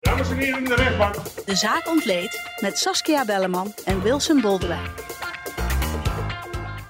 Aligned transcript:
Dames 0.00 0.30
en 0.30 0.36
heren 0.36 0.58
in 0.58 0.64
de 0.64 0.74
rechtbank. 0.74 1.14
De 1.46 1.54
zaak 1.56 1.88
ontleed 1.88 2.56
met 2.60 2.78
Saskia 2.78 3.24
Belleman 3.24 3.74
en 3.84 4.02
Wilson 4.02 4.40
Boldewijn. 4.40 4.90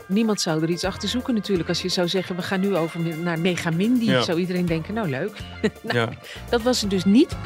Niemand 0.06 0.40
zou 0.40 0.62
er 0.62 0.70
iets 0.70 0.84
achter 0.84 1.08
zoeken 1.08 1.34
natuurlijk. 1.34 1.68
Als 1.68 1.82
je 1.82 1.88
zou 1.88 2.08
zeggen, 2.08 2.36
we 2.36 2.42
gaan 2.42 2.60
nu 2.60 2.76
over 2.76 3.00
naar 3.16 3.38
Megamindy. 3.38 4.04
Ja. 4.04 4.22
Zou 4.22 4.38
iedereen 4.38 4.66
denken, 4.66 4.94
nou 4.94 5.08
leuk. 5.08 5.36
Nou, 5.82 5.98
Ja. 5.98 6.08
Dat 6.50 6.62
was 6.62 6.80
het 6.80 6.90
dus 6.90 7.04
niet. 7.04 7.36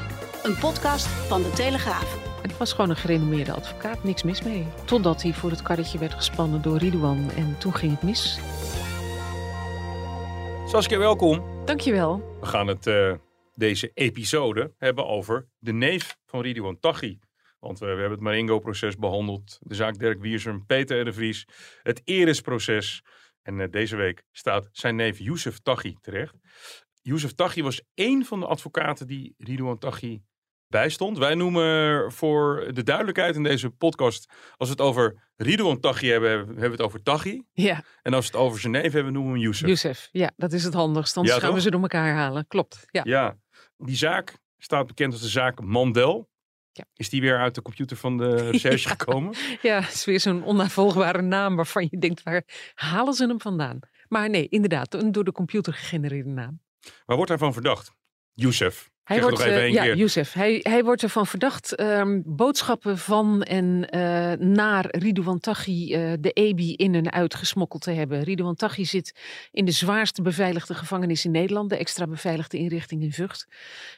Een 0.42 0.58
podcast 0.58 1.06
van 1.06 1.42
de 1.42 1.50
Telegraaf. 1.50 2.16
Het 2.42 2.56
was 2.58 2.72
gewoon 2.72 2.90
een 2.90 2.96
gerenommeerde 2.96 3.52
advocaat, 3.52 4.04
niks 4.04 4.22
mis 4.22 4.42
mee. 4.42 4.66
Totdat 4.84 5.22
hij 5.22 5.32
voor 5.32 5.50
het 5.50 5.62
karretje 5.62 5.98
werd 5.98 6.14
gespannen 6.14 6.62
door 6.62 6.76
Ridouan 6.76 7.30
en 7.36 7.56
toen 7.58 7.74
ging 7.74 7.92
het 7.92 8.02
mis. 8.02 8.38
Saskia, 10.66 10.98
welkom. 10.98 11.42
Dankjewel. 11.64 12.36
We 12.40 12.46
gaan 12.46 12.66
het 12.66 12.86
eh, 12.86 13.12
deze 13.54 13.90
episode 13.94 14.74
hebben 14.78 15.06
over 15.06 15.48
de 15.58 15.72
neef 15.72 16.16
van 16.26 16.40
Ridouan 16.40 16.78
Taghi. 16.78 17.18
Want 17.58 17.78
we, 17.78 17.84
we 17.84 17.90
hebben 17.90 18.10
het 18.10 18.20
Marengo-proces 18.20 18.96
behandeld. 18.96 19.58
De 19.60 19.74
zaak 19.74 19.98
Dirk 19.98 20.20
Wiersum, 20.20 20.66
Peter 20.66 21.04
de 21.04 21.12
Vries. 21.12 21.46
Het 21.82 22.00
Eris-proces. 22.04 23.02
En 23.42 23.60
eh, 23.60 23.70
deze 23.70 23.96
week 23.96 24.22
staat 24.32 24.68
zijn 24.72 24.96
neef 24.96 25.18
Youssef 25.18 25.58
Taghi 25.58 25.96
terecht. 26.00 26.34
Youssef 27.02 27.32
Taghi 27.32 27.62
was 27.62 27.82
één 27.94 28.24
van 28.24 28.40
de 28.40 28.46
advocaten 28.46 29.06
die 29.06 29.34
Ridouan 29.38 29.78
Taghi 29.78 30.22
bijstond. 30.68 31.18
Wij 31.18 31.34
noemen 31.34 32.12
voor 32.12 32.70
de 32.72 32.82
duidelijkheid 32.82 33.36
in 33.36 33.42
deze 33.42 33.70
podcast... 33.70 34.32
als 34.56 34.68
we 34.68 34.74
het 34.74 34.84
over 34.84 35.30
Ridouan 35.36 35.80
Taghi 35.80 36.08
hebben, 36.08 36.30
hebben 36.30 36.56
we 36.56 36.70
het 36.70 36.82
over 36.82 37.02
Taghi. 37.02 37.42
Ja, 37.52 37.84
En 38.02 38.14
als 38.14 38.30
we 38.30 38.36
het 38.36 38.46
over 38.46 38.60
zijn 38.60 38.72
neef 38.72 38.92
hebben, 38.92 39.12
noemen 39.12 39.32
we 39.32 39.38
hem 39.38 39.46
Youssef. 39.46 39.68
Youssef. 39.68 40.08
Ja, 40.12 40.30
dat 40.36 40.52
is 40.52 40.64
het 40.64 40.74
handigst. 40.74 41.16
Anders 41.16 41.36
Ja, 41.36 41.40
gaan 41.40 41.54
we 41.54 41.60
ze 41.60 41.70
door 41.70 41.80
elkaar 41.80 42.14
halen. 42.14 42.46
Klopt. 42.46 42.84
Ja. 42.86 43.00
Ja, 43.04 43.36
die 43.86 43.96
zaak 43.96 44.36
staat 44.58 44.86
bekend 44.86 45.12
als 45.12 45.22
de 45.22 45.28
zaak 45.28 45.60
Mandel. 45.62 46.28
Ja. 46.72 46.84
Is 46.94 47.08
die 47.08 47.20
weer 47.20 47.38
uit 47.38 47.54
de 47.54 47.62
computer 47.62 47.96
van 47.96 48.16
de 48.16 48.34
recherche 48.50 48.88
Ja. 48.88 48.94
gekomen? 48.94 49.34
Ja, 49.62 49.80
het 49.80 49.94
is 49.94 50.04
weer 50.04 50.20
zo'n 50.20 50.42
onnavolgbare 50.44 51.22
naam 51.22 51.56
waarvan 51.56 51.86
je 51.90 51.98
denkt, 51.98 52.22
waar 52.22 52.44
halen 52.74 53.14
ze 53.14 53.26
hem 53.26 53.40
vandaan? 53.40 53.78
Maar 54.08 54.30
nee, 54.30 54.48
inderdaad, 54.48 54.94
een 54.94 55.12
door 55.12 55.24
de 55.24 55.32
computer 55.32 55.72
gegenereerde 55.72 56.30
naam. 56.30 56.60
Waar 57.04 57.16
wordt 57.16 57.30
hij 57.30 57.38
van 57.40 57.52
verdacht? 57.52 57.92
Youssef. 58.32 58.90
Hij 59.04 59.20
wordt, 59.20 59.40
eh, 59.40 59.72
ja, 59.72 59.82
keer. 59.82 59.96
Youssef. 59.96 60.32
Hij, 60.32 60.60
hij 60.62 60.84
wordt 60.84 61.02
ervan 61.02 61.26
verdacht 61.26 61.74
ehm, 61.74 62.20
boodschappen 62.24 62.98
van 62.98 63.42
en 63.42 63.90
eh, 63.90 64.46
naar 64.46 64.86
Ridouan 64.90 65.40
Taghi 65.40 65.94
eh, 65.94 66.12
de 66.20 66.30
EBI 66.30 66.74
in 66.74 66.94
en 66.94 67.12
uit 67.12 67.34
gesmokkeld 67.34 67.82
te 67.82 67.90
hebben. 67.90 68.22
Ridouan 68.22 68.54
Taghi 68.54 68.84
zit 68.84 69.14
in 69.50 69.64
de 69.64 69.70
zwaarste 69.70 70.22
beveiligde 70.22 70.74
gevangenis 70.74 71.24
in 71.24 71.30
Nederland, 71.30 71.70
de 71.70 71.76
extra 71.76 72.06
beveiligde 72.06 72.58
inrichting 72.58 73.02
in 73.02 73.12
Vught. 73.12 73.46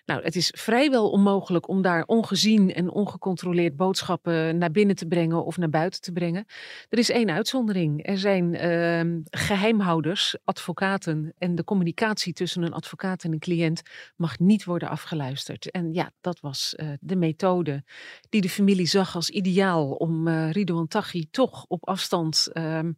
Nou, 0.06 0.22
het 0.22 0.36
is 0.36 0.52
vrijwel 0.56 1.10
onmogelijk 1.10 1.68
om 1.68 1.82
daar 1.82 2.04
ongezien 2.06 2.74
en 2.74 2.90
ongecontroleerd 2.90 3.76
boodschappen 3.76 4.58
naar 4.58 4.70
binnen 4.70 4.96
te 4.96 5.06
brengen 5.06 5.44
of 5.44 5.56
naar 5.56 5.70
buiten 5.70 6.00
te 6.00 6.12
brengen. 6.12 6.44
Er 6.88 6.98
is 6.98 7.10
één 7.10 7.30
uitzondering. 7.30 8.06
Er 8.06 8.18
zijn 8.18 8.54
ehm, 8.54 9.20
geheimhouders, 9.30 10.36
advocaten 10.44 11.34
en 11.38 11.54
de 11.54 11.64
communicatie 11.64 12.32
tussen 12.32 12.62
een 12.62 12.72
advocaat 12.72 13.24
en 13.24 13.32
een 13.32 13.38
cliënt 13.38 13.82
mag 14.16 14.38
niet 14.38 14.64
worden 14.64 14.94
afgeluisterd. 14.96 15.70
En 15.70 15.92
ja, 15.92 16.10
dat 16.20 16.40
was 16.40 16.74
eh, 16.74 16.88
de 17.00 17.16
methode 17.16 17.84
die 18.28 18.40
de 18.40 18.48
familie 18.48 18.86
zag 18.86 19.14
als 19.14 19.30
ideaal 19.30 19.90
om 19.90 20.28
eh 20.28 20.50
Ridouan 20.50 20.88
Taghi 20.88 21.26
toch 21.30 21.64
op 21.68 21.88
afstand 21.88 22.48
ehm, 22.52 22.92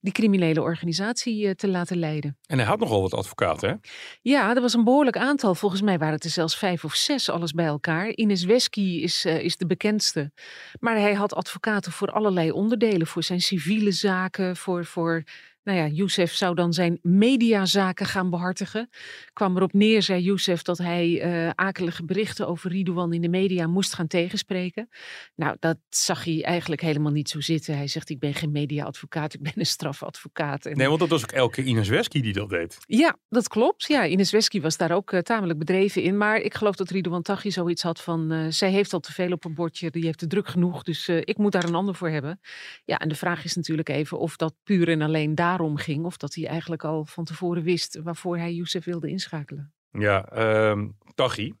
die 0.00 0.12
criminele 0.12 0.62
organisatie 0.62 1.46
eh, 1.46 1.54
te 1.54 1.68
laten 1.68 1.96
leiden. 1.96 2.38
En 2.46 2.58
hij 2.58 2.66
had 2.66 2.78
nogal 2.78 3.00
wat 3.00 3.14
advocaten, 3.14 3.68
hè? 3.68 3.74
Ja, 4.22 4.54
er 4.54 4.60
was 4.60 4.74
een 4.74 4.84
behoorlijk 4.84 5.16
aantal. 5.16 5.54
Volgens 5.54 5.82
mij 5.82 5.98
waren 5.98 6.14
het 6.14 6.24
er 6.24 6.30
zelfs 6.30 6.56
vijf 6.56 6.84
of 6.84 6.94
zes, 6.94 7.30
alles 7.30 7.52
bij 7.52 7.66
elkaar. 7.66 8.08
Ines 8.10 8.44
Wesky 8.44 9.00
is, 9.02 9.24
is 9.24 9.56
de 9.56 9.66
bekendste. 9.66 10.32
Maar 10.80 10.96
hij 10.96 11.14
had 11.14 11.34
advocaten 11.34 11.92
voor 11.92 12.10
allerlei 12.10 12.50
onderdelen. 12.50 13.06
Voor 13.06 13.22
zijn 13.22 13.40
civiele 13.40 13.92
zaken, 13.92 14.56
voor... 14.56 14.84
voor 14.84 15.24
nou 15.64 15.78
ja, 15.78 15.86
Youssef 15.86 16.34
zou 16.34 16.54
dan 16.54 16.72
zijn 16.72 16.98
mediazaken 17.02 18.06
gaan 18.06 18.30
behartigen. 18.30 18.88
Kwam 19.32 19.56
erop 19.56 19.72
neer, 19.72 20.02
zei 20.02 20.22
Youssef, 20.22 20.62
dat 20.62 20.78
hij 20.78 21.20
eh, 21.20 21.50
akelige 21.54 22.04
berichten 22.04 22.48
over 22.48 22.70
Ridouan 22.70 23.12
in 23.12 23.20
de 23.20 23.28
media 23.28 23.66
moest 23.66 23.94
gaan 23.94 24.06
tegenspreken. 24.06 24.88
Nou, 25.34 25.56
dat 25.60 25.78
zag 25.88 26.24
hij 26.24 26.44
eigenlijk 26.44 26.80
helemaal 26.80 27.12
niet 27.12 27.28
zo 27.28 27.40
zitten. 27.40 27.76
Hij 27.76 27.88
zegt, 27.88 28.10
ik 28.10 28.18
ben 28.18 28.34
geen 28.34 28.52
mediaadvocaat, 28.52 29.34
ik 29.34 29.42
ben 29.42 29.52
een 29.54 29.66
strafadvocaat. 29.66 30.66
En 30.66 30.76
Nee, 30.76 30.88
want 30.88 31.00
dat 31.00 31.08
was 31.08 31.22
ook 31.22 31.32
elke 31.32 31.62
Ines 31.62 31.88
Wesky 31.88 32.20
die 32.20 32.32
dat 32.32 32.48
deed. 32.48 32.78
ja, 32.86 33.16
dat 33.28 33.48
klopt. 33.48 33.84
Ja, 33.86 34.06
Ines 34.06 34.30
Wesky 34.30 34.60
was 34.60 34.76
daar 34.76 34.92
ook 34.92 35.12
eh, 35.12 35.20
tamelijk 35.20 35.58
bedreven 35.58 36.02
in. 36.02 36.16
Maar 36.16 36.36
ik 36.36 36.54
geloof 36.54 36.76
dat 36.76 36.90
Ridouan 36.90 37.22
Taghi 37.22 37.50
zoiets 37.50 37.82
had 37.82 38.00
van... 38.00 38.32
eh, 38.32 38.46
zij 38.48 38.70
heeft 38.70 38.92
al 38.92 39.00
te 39.00 39.12
veel 39.12 39.32
op 39.32 39.44
een 39.44 39.54
bordje, 39.54 39.90
die 39.90 40.04
heeft 40.04 40.18
te 40.18 40.26
druk 40.26 40.48
genoeg. 40.48 40.82
Dus 40.82 41.08
ik 41.08 41.38
moet 41.38 41.52
daar 41.52 41.64
een 41.64 41.74
ander 41.74 41.94
voor 41.94 42.08
hebben. 42.08 42.40
Ja, 42.84 42.98
en 42.98 43.08
de 43.08 43.14
vraag 43.14 43.44
is 43.44 43.54
natuurlijk 43.54 43.88
even 43.88 44.18
of 44.18 44.36
dat 44.36 44.54
puur 44.64 44.88
en 44.88 45.02
alleen 45.02 45.34
daarom 45.56 45.76
ging. 45.76 46.04
Of 46.04 46.16
dat 46.16 46.34
hij 46.34 46.46
eigenlijk 46.46 46.84
al 46.84 47.04
van 47.04 47.24
tevoren 47.24 47.62
wist 47.62 48.00
waarvoor 48.02 48.36
hij 48.38 48.52
Youssef 48.52 48.84
wilde 48.84 49.08
inschakelen. 49.08 49.72
Ja, 49.90 50.24
ehm 50.28 50.88
Taghi 51.14 51.52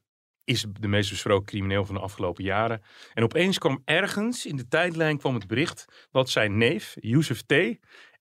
is 0.44 0.66
de 0.80 0.88
meest 0.88 1.10
besproken 1.10 1.46
crimineel 1.46 1.84
van 1.84 1.94
de 1.94 2.00
afgelopen 2.00 2.44
jaren. 2.44 2.82
En 3.14 3.22
opeens 3.22 3.58
kwam 3.58 3.82
ergens 3.84 4.46
in 4.46 4.56
de 4.56 4.68
tijdlijn 4.68 5.18
kwam 5.18 5.34
het 5.34 5.46
bericht 5.46 6.08
dat 6.10 6.30
zijn 6.30 6.56
neef, 6.58 6.96
Youssef 7.00 7.42
T., 7.42 7.52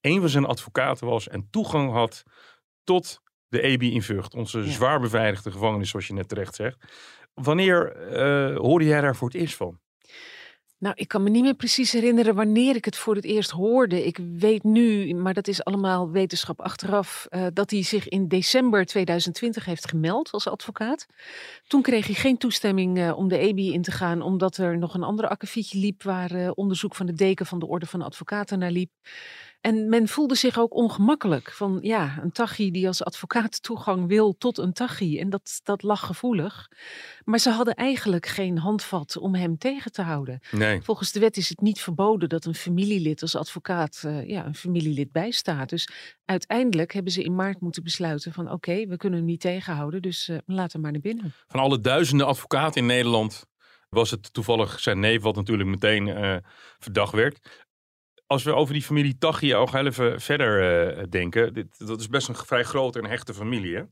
een 0.02 0.20
van 0.20 0.30
zijn 0.30 0.46
advocaten 0.46 1.08
was 1.08 1.28
en 1.28 1.48
toegang 1.50 1.92
had 1.92 2.24
tot 2.84 3.22
de 3.48 3.62
EBI 3.62 3.94
in 3.94 4.02
Vught. 4.02 4.34
Onze 4.36 4.60
Ja. 4.60 4.72
zwaar 4.72 5.00
beveiligde 5.00 5.52
gevangenis, 5.52 5.90
zoals 5.90 6.08
je 6.08 6.14
net 6.14 6.28
terecht 6.28 6.56
zegt. 6.56 6.78
Wanneer 7.34 7.92
eh, 7.96 8.58
hoorde 8.58 8.86
jij 8.86 9.02
daar 9.02 9.16
voor 9.16 9.28
het 9.28 9.38
eerst 9.38 9.56
van? 9.56 9.80
Nou, 10.84 10.96
ik 10.98 11.08
kan 11.08 11.24
me 11.24 11.30
niet 11.30 11.44
meer 11.44 11.54
precies 11.54 11.92
herinneren 11.92 12.36
wanneer 12.36 12.76
ik 12.76 12.86
het 12.86 12.96
voor 12.96 13.16
het 13.16 13.24
eerst 13.24 13.52
hoorde. 13.52 14.06
Ik 14.06 14.20
weet 14.38 14.64
nu, 14.64 15.14
maar 15.14 15.34
dat 15.34 15.48
is 15.48 15.64
allemaal 15.64 16.12
wetenschap 16.12 16.62
achteraf, 16.62 17.28
eh, 17.30 17.46
dat 17.54 17.72
hij 17.72 17.84
zich 17.84 18.08
in 18.08 18.28
december 18.28 18.86
2020 18.86 19.66
heeft 19.66 19.90
gemeld 19.90 20.32
als 20.32 20.48
advocaat. 20.48 21.06
Toen 21.68 21.82
kreeg 21.82 22.06
hij 22.06 22.16
geen 22.16 22.38
toestemming 22.38 22.98
eh, 22.98 23.18
om 23.18 23.28
de 23.28 23.38
EBI 23.38 23.74
in 23.74 23.82
te 23.82 23.92
gaan, 23.92 24.22
omdat 24.22 24.58
er 24.58 24.78
nog 24.78 24.94
een 24.94 25.04
andere 25.04 25.28
akkefietje 25.28 25.80
liep 25.80 26.04
waar 26.04 26.32
eh, 26.32 26.52
onderzoek 26.54 26.96
van 26.96 27.06
de 27.06 27.14
deken 27.14 27.46
van 27.46 27.60
de 27.60 27.68
Orde 27.68 27.86
van 27.86 28.02
Advocaten 28.02 28.60
naar 28.60 28.72
liep. 28.72 28.92
En 29.64 29.90
men 29.90 30.08
voelde 30.08 30.36
zich 30.36 30.60
ook 30.60 30.74
ongemakkelijk 30.74 31.52
van 31.52 31.80
ja, 31.82 32.20
een 32.22 32.32
Taghi 32.32 32.72
die 32.72 32.88
als 32.88 33.04
advocaat 33.04 33.64
toegang 33.64 34.08
wil 34.08 34.38
tot 34.38 34.58
een 34.58 34.74
Taghi. 34.74 35.20
En 35.20 35.30
dat, 35.30 35.60
dat 35.64 35.84
lag 35.84 36.06
gevoelig. 36.06 36.68
Maar 37.24 37.40
ze 37.40 37.50
hadden 37.50 37.74
eigenlijk 37.74 38.26
geen 38.26 38.58
handvat 38.58 39.18
om 39.18 39.36
hem 39.36 39.58
tegen 39.58 39.92
te 39.92 40.02
houden. 40.02 40.40
Nee. 40.52 40.82
Volgens 40.82 41.12
de 41.12 41.20
wet 41.20 41.38
is 41.38 41.50
het 41.50 41.62
niet 41.62 41.82
verboden 41.82 42.30
dat 42.30 42.46
een 42.46 42.56
familielid 42.56 43.22
als 43.22 43.36
advocaat 43.36 44.02
eh, 44.06 44.28
ja, 44.28 44.46
een 44.46 44.56
familielid 44.56 45.12
bijstaat. 45.12 45.70
Dus 45.70 45.90
uiteindelijk 46.26 46.94
hebben 46.94 47.12
ze 47.12 47.24
in 47.24 47.36
maart 47.36 47.62
moeten 47.62 47.84
besluiten 47.84 48.34
van 48.34 48.52
oké, 48.52 48.86
we 48.86 48.98
kunnen 48.98 49.20
hem 49.20 49.28
niet 49.28 49.42
tegenhouden, 49.42 50.02
dus 50.02 50.30
eh 50.30 50.38
laat 50.46 50.74
hem 50.74 50.82
maar 50.82 50.92
naar 50.92 51.02
binnen. 51.02 51.34
Van 51.48 51.60
alle 51.60 51.80
duizenden 51.80 52.28
advocaten 52.28 52.82
in 52.82 52.88
Nederland 52.88 53.46
was 53.90 54.12
het 54.12 54.34
toevallig 54.34 54.80
zijn 54.80 55.00
neef, 55.00 55.22
wat 55.22 55.36
natuurlijk 55.36 55.70
meteen 55.70 56.08
eh, 56.08 56.36
verdacht 56.80 57.14
werd. 57.14 57.40
Als 58.34 58.44
we 58.44 58.54
over 58.54 58.74
die 58.74 58.84
familie 58.84 59.18
Taghi 59.18 59.56
ook 59.56 59.72
heel 59.72 59.86
even 59.86 60.22
verder 60.22 60.88
eh, 60.98 61.04
denken. 61.10 61.54
Dit, 61.54 61.88
dat 61.88 62.00
is 62.00 62.08
best 62.08 62.28
een 62.28 62.36
vrij 62.36 62.64
grote 62.64 63.00
en 63.00 63.06
hechte 63.06 63.34
familie. 63.34 63.76
Hè? 63.76 63.84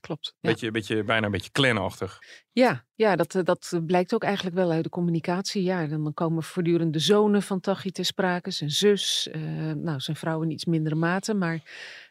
Klopt. 0.00 0.34
Ja. 0.40 0.50
Beetje, 0.50 0.70
beetje, 0.70 1.04
bijna 1.04 1.26
een 1.26 1.32
beetje 1.32 1.50
clanachtig. 1.50 2.18
Ja, 2.54 2.84
ja 2.94 3.16
dat, 3.16 3.34
eh, 3.34 3.42
dat 3.44 3.80
blijkt 3.86 4.14
ook 4.14 4.22
eigenlijk 4.24 4.56
wel 4.56 4.70
uit 4.70 4.84
de 4.84 4.90
communicatie. 4.90 5.62
Ja, 5.62 5.86
dan 5.86 6.14
komen 6.14 6.42
voortdurend 6.42 6.92
de 6.92 6.98
zonen 6.98 7.42
van 7.42 7.60
Taghi 7.60 7.90
ter 7.90 8.04
sprake, 8.04 8.50
zijn 8.50 8.70
zus, 8.70 9.28
eh, 9.32 9.40
nou, 9.72 10.00
zijn 10.00 10.16
vrouw 10.16 10.42
in 10.42 10.50
iets 10.50 10.64
mindere 10.64 10.94
mate. 10.94 11.34
Maar 11.34 11.62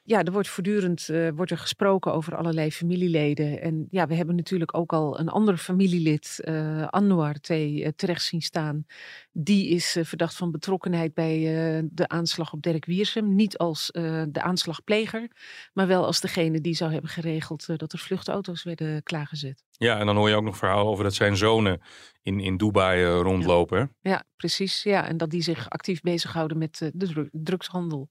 ja, 0.03 0.23
er 0.23 0.31
wordt 0.31 0.47
voortdurend 0.47 1.09
eh, 1.09 1.29
wordt 1.35 1.51
er 1.51 1.57
gesproken 1.57 2.13
over 2.13 2.35
allerlei 2.35 2.71
familieleden. 2.71 3.61
En 3.61 3.87
ja, 3.89 4.07
we 4.07 4.15
hebben 4.15 4.35
natuurlijk 4.35 4.77
ook 4.77 4.93
al 4.93 5.19
een 5.19 5.29
ander 5.29 5.57
familielid, 5.57 6.39
eh 6.43 6.87
Anwar 6.87 7.33
T, 7.39 7.49
eh, 7.49 7.87
terecht 7.95 8.23
zien 8.23 8.41
staan. 8.41 8.85
Die 9.31 9.69
is 9.69 9.95
eh, 9.95 10.03
verdacht 10.03 10.35
van 10.35 10.51
betrokkenheid 10.51 11.13
bij 11.13 11.35
eh, 11.37 11.83
de 11.91 12.07
aanslag 12.07 12.53
op 12.53 12.61
Dirk 12.61 12.85
Wiersum. 12.85 13.35
Niet 13.35 13.57
als 13.57 13.91
eh, 13.91 14.23
de 14.29 14.41
aanslagpleger, 14.41 15.27
maar 15.73 15.87
wel 15.87 16.05
als 16.05 16.19
degene 16.21 16.61
die 16.61 16.75
zou 16.75 16.91
hebben 16.91 17.09
geregeld 17.09 17.69
eh, 17.69 17.77
dat 17.77 17.93
er 17.93 17.99
vluchtauto's 17.99 18.63
werden 18.63 19.03
klaargezet. 19.03 19.63
Ja, 19.83 19.99
en 19.99 20.05
dan 20.05 20.15
hoor 20.15 20.29
je 20.29 20.35
ook 20.35 20.43
nog 20.43 20.57
verhalen 20.57 20.85
over 20.85 21.03
dat 21.03 21.13
zijn 21.13 21.37
zonen 21.37 21.81
in, 22.21 22.39
in 22.39 22.57
Dubai 22.57 23.03
uh, 23.03 23.21
rondlopen. 23.21 23.77
Ja. 23.77 24.11
ja. 24.11 24.23
precies. 24.35 24.83
Ja, 24.83 25.07
en 25.07 25.17
dat 25.17 25.29
die 25.29 25.41
zich 25.41 25.69
actief 25.69 26.01
bezighouden 26.01 26.57
met 26.57 26.79
uh, 26.83 26.89
de 26.93 27.29
drugshandel. 27.31 28.09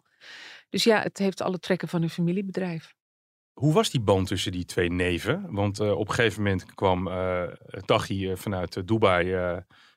Dus 0.69 0.85
ja, 0.85 1.01
het 1.01 1.19
heeft 1.19 1.41
alle 1.41 1.59
trekken 1.59 1.89
van 1.89 2.03
een 2.03 2.11
familiebedrijf. 2.11 2.95
Hoe 3.53 3.73
was 3.73 3.91
die 3.91 4.01
band 4.01 4.27
tussen 4.27 4.53
die 4.53 4.65
twee 4.65 4.91
neven? 4.91 5.47
Want 5.51 5.81
uh, 5.81 5.91
op 5.91 6.09
een 6.09 6.15
gegeven 6.15 6.43
moment 6.43 6.75
kwam 6.75 7.09
uh, 7.09 7.43
Taghi 7.85 8.37
vanuit 8.37 8.89
Dubai 8.89 9.31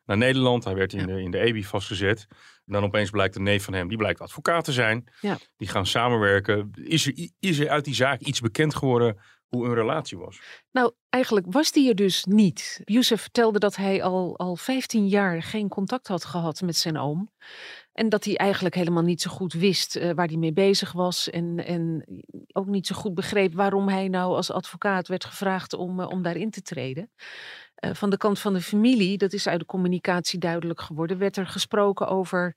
naar 0.06 0.18
Nederland. 0.18 0.64
Hij 0.64 0.76
werd 0.76 0.94
in, 0.94 1.00
ja. 1.00 1.06
de, 1.06 1.22
in 1.22 1.32
de 1.32 1.40
EBI 1.40 1.64
vastgezet. 1.64 2.28
En 2.66 2.74
dan 2.74 2.84
opeens 2.84 3.10
blijkt 3.10 3.36
een 3.36 3.44
neef 3.44 3.64
van 3.64 3.74
hem, 3.74 3.88
die 3.88 3.98
blijkt 3.98 4.22
advocaat 4.22 4.64
te 4.64 4.72
zijn. 4.72 5.08
Ja. 5.22 5.38
Die 5.58 5.68
gaan 5.68 5.86
samenwerken. 5.86 6.72
Is 6.74 7.06
er, 7.06 7.30
is 7.40 7.60
er 7.60 7.70
uit 7.70 7.86
die 7.86 7.96
zaak 7.96 8.20
iets 8.20 8.40
bekend 8.40 8.76
geworden 8.76 9.18
hoe 9.56 9.66
hun 9.66 9.76
relatie 9.76 10.18
was? 10.18 10.42
Nou, 10.72 10.94
eigenlijk 11.10 11.46
was 11.50 11.72
die 11.72 11.90
er 11.90 11.96
dus 11.96 12.24
niet. 12.24 12.82
Youssef 12.84 13.22
vertelde 13.22 13.60
dat 13.60 13.76
hij 13.76 14.04
al, 14.04 14.38
al 14.38 14.56
15 14.56 15.08
jaar 15.08 15.44
geen 15.44 15.68
contact 15.70 16.08
had 16.08 16.26
gehad 16.26 16.62
met 16.62 16.76
zijn 16.76 16.98
oom. 16.98 17.32
En 17.94 18.10
dat 18.10 18.24
hij 18.24 18.38
eigenlijk 18.38 18.76
helemaal 18.76 19.04
niet 19.04 19.22
zo 19.22 19.32
goed 19.32 19.54
wist 19.54 19.96
uh, 19.96 20.12
waar 20.12 20.28
hij 20.28 20.38
mee 20.38 20.54
bezig 20.54 20.92
was. 20.92 21.30
En, 21.30 21.66
en 21.66 22.06
ook 22.52 22.66
niet 22.68 22.88
zo 22.88 22.96
goed 22.96 23.14
begreep 23.14 23.54
waarom 23.54 23.88
hij 23.88 24.08
nou 24.08 24.36
als 24.36 24.52
advocaat 24.52 25.08
werd 25.08 25.26
gevraagd 25.26 25.74
om, 25.74 26.00
uh, 26.00 26.08
om 26.08 26.22
daarin 26.22 26.50
te 26.50 26.62
treden. 26.62 27.12
Uh, 27.86 27.94
van 27.94 28.10
de 28.10 28.18
kant 28.18 28.40
van 28.40 28.54
de 28.54 28.62
familie, 28.62 29.18
dat 29.18 29.34
is 29.34 29.48
uit 29.48 29.60
de 29.60 29.66
communicatie 29.66 30.40
duidelijk 30.40 30.82
geworden, 30.82 31.18
werd 31.18 31.38
er 31.38 31.48
gesproken 31.48 32.08
over 32.08 32.56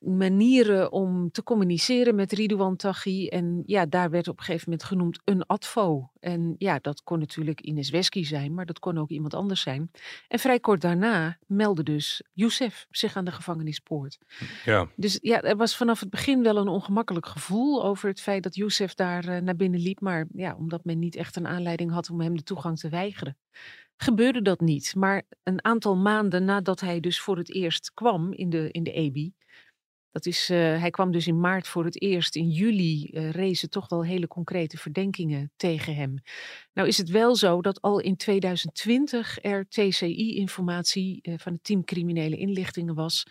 manieren 0.00 0.92
om 0.92 1.30
te 1.30 1.42
communiceren 1.42 2.14
met 2.14 2.32
Ridouan 2.32 2.76
Taghi. 2.76 3.28
En 3.28 3.62
ja, 3.66 3.86
daar 3.86 4.10
werd 4.10 4.28
op 4.28 4.38
een 4.38 4.44
gegeven 4.44 4.70
moment 4.70 4.88
genoemd 4.88 5.20
een 5.24 5.46
advo. 5.46 6.10
En 6.20 6.54
ja, 6.58 6.78
dat 6.78 7.02
kon 7.02 7.18
natuurlijk 7.18 7.60
Ines 7.60 7.90
Wesky 7.90 8.24
zijn, 8.24 8.54
maar 8.54 8.66
dat 8.66 8.78
kon 8.78 8.98
ook 8.98 9.10
iemand 9.10 9.34
anders 9.34 9.60
zijn. 9.60 9.90
En 10.28 10.38
vrij 10.38 10.60
kort 10.60 10.80
daarna 10.80 11.38
meldde 11.46 11.82
dus 11.82 12.22
Youssef 12.32 12.86
zich 12.90 13.16
aan 13.16 13.24
de 13.24 13.32
gevangenispoort. 13.32 14.18
Ja. 14.64 14.88
Dus 14.96 15.18
ja, 15.22 15.42
er 15.42 15.56
was 15.56 15.76
vanaf 15.76 16.00
het 16.00 16.10
begin 16.10 16.42
wel 16.42 16.56
een 16.56 16.68
ongemakkelijk 16.68 17.26
gevoel 17.26 17.84
over 17.84 18.08
het 18.08 18.20
feit 18.20 18.42
dat 18.42 18.54
Youssef 18.54 18.94
daar 18.94 19.28
uh, 19.28 19.38
naar 19.40 19.56
binnen 19.56 19.80
liep. 19.80 20.00
Maar 20.00 20.26
ja, 20.34 20.54
omdat 20.54 20.84
men 20.84 20.98
niet 20.98 21.16
echt 21.16 21.36
een 21.36 21.46
aanleiding 21.46 21.90
had 21.90 22.10
om 22.10 22.20
hem 22.20 22.36
de 22.36 22.42
toegang 22.42 22.78
te 22.78 22.88
weigeren 22.88 23.36
gebeurde 23.98 24.42
dat 24.42 24.60
niet. 24.60 24.94
Maar 24.94 25.22
een 25.42 25.64
aantal 25.64 25.96
maanden 25.96 26.44
nadat 26.44 26.80
hij 26.80 27.00
dus 27.00 27.20
voor 27.20 27.36
het 27.36 27.52
eerst 27.52 27.94
kwam 27.94 28.32
in 28.32 28.50
de, 28.50 28.68
in 28.70 28.82
de 28.82 28.92
EBI, 28.92 29.34
dat 30.18 30.26
is, 30.26 30.50
uh, 30.50 30.58
hij 30.58 30.90
kwam 30.90 31.12
dus 31.12 31.26
in 31.26 31.40
maart 31.40 31.68
voor 31.68 31.84
het 31.84 32.02
eerst. 32.02 32.36
In 32.36 32.50
juli 32.50 33.10
uh, 33.12 33.30
rezen 33.30 33.70
toch 33.70 33.88
wel 33.88 34.04
hele 34.04 34.26
concrete 34.26 34.76
verdenkingen 34.76 35.52
tegen 35.56 35.94
hem. 35.94 36.22
Nou 36.72 36.88
is 36.88 36.98
het 36.98 37.08
wel 37.08 37.36
zo 37.36 37.60
dat 37.60 37.80
al 37.80 38.00
in 38.00 38.16
2020 38.16 39.38
er 39.42 39.68
TCI-informatie 39.68 41.18
uh, 41.22 41.34
van 41.36 41.52
het 41.52 41.64
team 41.64 41.84
criminele 41.84 42.36
inlichtingen 42.36 42.94
was 42.94 43.24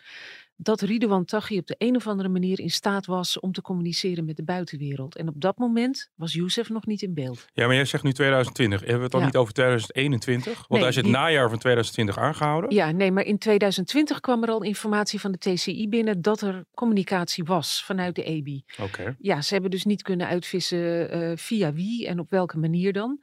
dat 0.60 0.80
Ridouan 0.80 1.24
Taghi 1.24 1.58
op 1.58 1.66
de 1.66 1.74
een 1.78 1.96
of 1.96 2.06
andere 2.06 2.28
manier 2.28 2.60
in 2.60 2.70
staat 2.70 3.06
was 3.06 3.40
om 3.40 3.52
te 3.52 3.62
communiceren 3.62 4.24
met 4.24 4.36
de 4.36 4.44
buitenwereld. 4.44 5.16
En 5.16 5.28
op 5.28 5.34
dat 5.36 5.58
moment 5.58 6.10
was 6.14 6.32
Youssef 6.32 6.68
nog 6.68 6.86
niet 6.86 7.02
in 7.02 7.14
beeld. 7.14 7.46
Ja, 7.52 7.66
maar 7.66 7.74
jij 7.74 7.84
zegt 7.84 8.04
nu 8.04 8.12
2020. 8.12 8.78
Hebben 8.80 8.96
we 8.96 9.02
het 9.02 9.12
dan 9.12 9.20
ja. 9.20 9.26
niet 9.26 9.36
over 9.36 9.52
2021? 9.52 10.54
Want 10.54 10.68
Nee, 10.68 10.80
hij 10.80 10.88
is 10.88 10.96
het 10.96 11.04
die- 11.04 11.14
najaar 11.14 11.48
van 11.48 11.58
2020 11.58 12.18
aangehouden. 12.18 12.74
Ja, 12.74 12.90
nee, 12.90 13.12
maar 13.12 13.24
in 13.24 13.38
2020 13.38 14.20
kwam 14.20 14.42
er 14.42 14.50
al 14.50 14.62
informatie 14.62 15.20
van 15.20 15.32
de 15.32 15.38
TCI 15.38 15.88
binnen 15.88 16.22
dat 16.22 16.40
er 16.40 16.64
communicatie 16.74 17.44
was 17.44 17.84
vanuit 17.84 18.14
de 18.14 18.22
EBI. 18.22 18.64
Oké. 18.80 19.16
Ja, 19.18 19.42
ze 19.42 19.52
hebben 19.52 19.70
dus 19.70 19.84
niet 19.84 20.02
kunnen 20.02 20.26
uitvissen 20.26 21.10
eh, 21.10 21.32
via 21.34 21.72
wie 21.72 22.06
en 22.06 22.18
op 22.18 22.30
welke 22.30 22.58
manier 22.58 22.92
dan. 22.92 23.18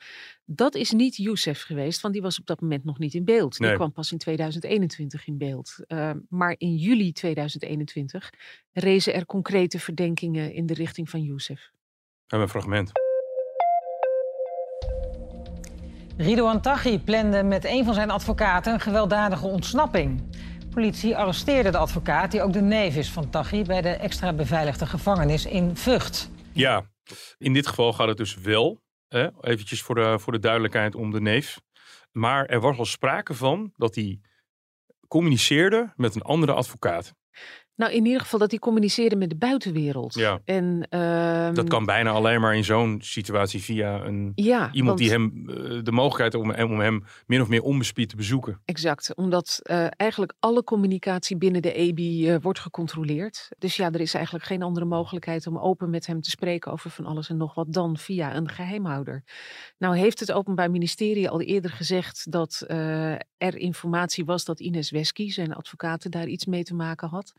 Dat 0.48 0.76
is 0.76 0.92
niet 0.92 1.16
Youssef 1.16 1.62
geweest, 1.62 2.02
want 2.02 2.14
die 2.14 2.24
was 2.24 2.40
op 2.40 2.46
dat 2.46 2.62
moment 2.62 2.84
nog 2.84 3.00
niet 3.00 3.14
in 3.14 3.26
beeld. 3.26 3.58
Die 3.58 3.68
Nee. 3.68 3.76
kwam 3.76 3.92
pas 3.92 4.12
in 4.12 4.18
2021 4.18 5.28
in 5.28 5.38
beeld. 5.38 5.76
Uh, 5.88 6.12
maar 6.30 6.56
in 6.58 6.76
juli 6.76 7.12
2021 7.12 8.30
rezen 8.72 9.14
er 9.14 9.26
concrete 9.26 9.80
verdenkingen 9.80 10.54
in 10.54 10.66
de 10.66 10.74
richting 10.74 11.10
van 11.10 11.22
Youssef. 11.24 11.60
We 11.72 11.72
hebben 12.28 12.48
een 12.48 12.62
fragment. 12.62 12.92
Ridouan 16.18 16.62
Taghi 16.62 17.00
plande 17.00 17.44
met 17.44 17.66
een 17.66 17.86
van 17.86 17.94
zijn 17.94 18.10
advocaten 18.10 18.74
een 18.74 18.80
gewelddadige 18.80 19.48
ontsnapping. 19.48 20.24
Politie 20.70 21.18
arresteerde 21.18 21.72
de 21.72 21.78
advocaat, 21.78 22.32
die 22.32 22.42
ook 22.42 22.54
de 22.54 22.62
neef 22.62 22.96
is 22.96 23.10
van 23.12 23.30
Taghi... 23.30 23.64
bij 23.64 23.82
de 23.82 23.90
extra 23.90 24.34
beveiligde 24.34 24.86
gevangenis 24.86 25.46
in 25.46 25.76
Vught. 25.78 26.30
Ja, 26.54 26.86
in 27.38 27.54
dit 27.54 27.68
geval 27.68 27.94
gaat 27.94 28.08
het 28.08 28.18
dus 28.18 28.36
wel, 28.36 28.82
hè, 29.16 29.30
eventjes 29.42 29.82
voor 29.82 29.96
de, 29.96 30.20
voor 30.20 30.34
de 30.34 30.40
duidelijkheid, 30.40 30.96
om 30.96 31.12
de 31.12 31.22
neef. 31.22 31.62
Maar 32.12 32.46
er 32.46 32.60
was 32.60 32.78
al 32.78 32.86
sprake 32.86 33.34
van 33.34 33.74
dat 33.76 33.96
hij 33.96 34.20
communiceerde 35.08 35.94
met 35.96 36.16
een 36.16 36.22
andere 36.22 36.54
advocaat. 36.54 37.14
Nou, 37.76 37.92
in 37.92 38.06
ieder 38.06 38.22
geval 38.22 38.40
dat 38.40 38.50
hij 38.50 38.60
communiceerde 38.60 39.16
met 39.16 39.30
de 39.30 39.36
buitenwereld. 39.36 40.14
Ja. 40.14 40.40
En, 40.46 40.88
ehm, 40.90 41.54
Dat 41.54 41.68
kan 41.70 41.86
bijna 41.86 42.10
alleen 42.12 42.42
maar 42.42 42.56
in 42.56 42.64
zo'n 42.64 43.00
situatie 43.04 43.62
via 43.64 44.04
een, 44.06 44.32
Ja, 44.36 44.70
iemand 44.72 44.88
want- 44.88 44.98
die 44.98 45.10
hem 45.10 45.50
eh, 45.50 45.84
de 45.84 45.92
mogelijkheid 45.92 46.34
om, 46.34 46.72
om 46.72 46.80
hem 46.80 47.04
min 47.26 47.42
of 47.42 47.48
meer 47.48 47.62
onbespied 47.62 48.10
te 48.10 48.16
bezoeken. 48.16 48.62
Exact, 48.66 49.16
omdat 49.16 49.60
eh, 49.64 49.88
eigenlijk 49.98 50.34
alle 50.40 50.64
communicatie 50.64 51.38
binnen 51.38 51.62
de 51.62 51.74
EBI 51.74 52.30
eh, 52.30 52.36
wordt 52.42 52.60
gecontroleerd. 52.60 53.50
Dus 53.58 53.76
ja, 53.76 53.92
er 53.92 54.00
is 54.02 54.14
eigenlijk 54.14 54.46
geen 54.46 54.62
andere 54.64 54.86
mogelijkheid 54.86 55.48
om 55.48 55.58
open 55.58 55.90
met 55.90 56.06
hem 56.06 56.22
te 56.22 56.30
spreken 56.30 56.72
over 56.72 56.90
van 56.90 57.06
alles 57.06 57.30
en 57.30 57.38
nog 57.38 57.54
wat 57.54 57.74
dan 57.74 57.98
via 57.98 58.36
een 58.36 58.50
geheimhouder. 58.50 59.24
Nou 59.78 59.98
heeft 59.98 60.20
het 60.20 60.32
Openbaar 60.32 60.72
Ministerie 60.72 61.30
al 61.30 61.42
eerder 61.42 61.72
gezegd 61.72 62.32
dat 62.32 62.64
eh, 62.68 63.12
er 63.38 63.58
informatie 63.58 64.26
was 64.26 64.46
dat 64.46 64.60
Ines 64.60 64.92
Wesky, 64.92 65.30
zijn 65.32 65.54
advocaat, 65.54 66.12
daar 66.12 66.28
iets 66.28 66.46
mee 66.46 66.64
te 66.64 66.74
maken 66.76 67.10
had. 67.10 67.34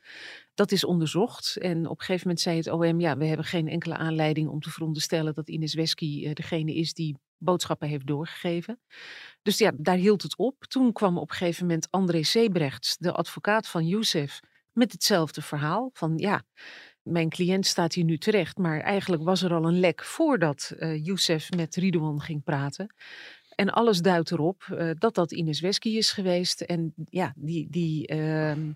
Dat 0.55 0.73
is 0.73 0.85
onderzocht 0.85 1.57
en 1.57 1.87
op 1.87 1.99
een 1.99 2.05
gegeven 2.05 2.27
moment 2.27 2.41
zei 2.41 2.57
het 2.57 2.69
OM, 2.71 3.01
ja, 3.01 3.17
we 3.17 3.25
hebben 3.25 3.47
geen 3.47 3.69
enkele 3.69 3.97
aanleiding 3.97 4.49
om 4.49 4.61
te 4.61 4.71
veronderstellen 4.71 5.35
dat 5.35 5.49
Ines 5.49 5.75
Wesky 5.75 6.25
eh, 6.25 6.33
degene 6.33 6.75
is 6.75 6.95
die 6.95 7.17
boodschappen 7.39 7.89
heeft 7.89 8.07
doorgegeven. 8.07 8.81
Dus 9.43 9.59
ja, 9.59 9.73
daar 9.77 9.97
hield 9.97 10.23
het 10.23 10.37
op. 10.37 10.65
Toen 10.65 10.93
kwam 10.93 11.19
op 11.19 11.31
een 11.31 11.37
gegeven 11.37 11.67
moment 11.67 11.91
André 11.91 12.23
Sebrechts, 12.23 12.97
de 12.97 13.13
advocaat 13.13 13.69
van 13.69 13.87
Youssef, 13.87 14.41
met 14.73 14.93
hetzelfde 14.93 15.43
verhaal. 15.43 15.91
Van 15.93 16.13
ja, 16.17 16.43
mijn 17.03 17.29
cliënt 17.29 17.67
staat 17.67 17.95
hier 17.95 18.05
nu 18.05 18.19
terecht, 18.19 18.59
maar 18.59 18.81
eigenlijk 18.81 19.23
was 19.23 19.43
er 19.43 19.55
al 19.55 19.65
een 19.65 19.81
lek 19.81 20.05
voordat 20.05 20.73
Youssef 21.03 21.51
met 21.51 21.77
Ridouan 21.77 22.21
ging 22.21 22.45
praten. 22.45 22.95
En 23.57 23.71
alles 23.71 24.01
duidt 24.01 24.31
erop 24.31 24.63
eh, 24.63 24.91
dat 24.99 25.15
dat 25.15 25.33
Ines 25.33 25.61
Wesky 25.61 25.89
is 25.89 26.13
geweest. 26.13 26.61
En 26.61 26.95
ja, 27.11 27.33
die, 27.37 27.67
die, 27.71 28.07
ehm, 28.07 28.71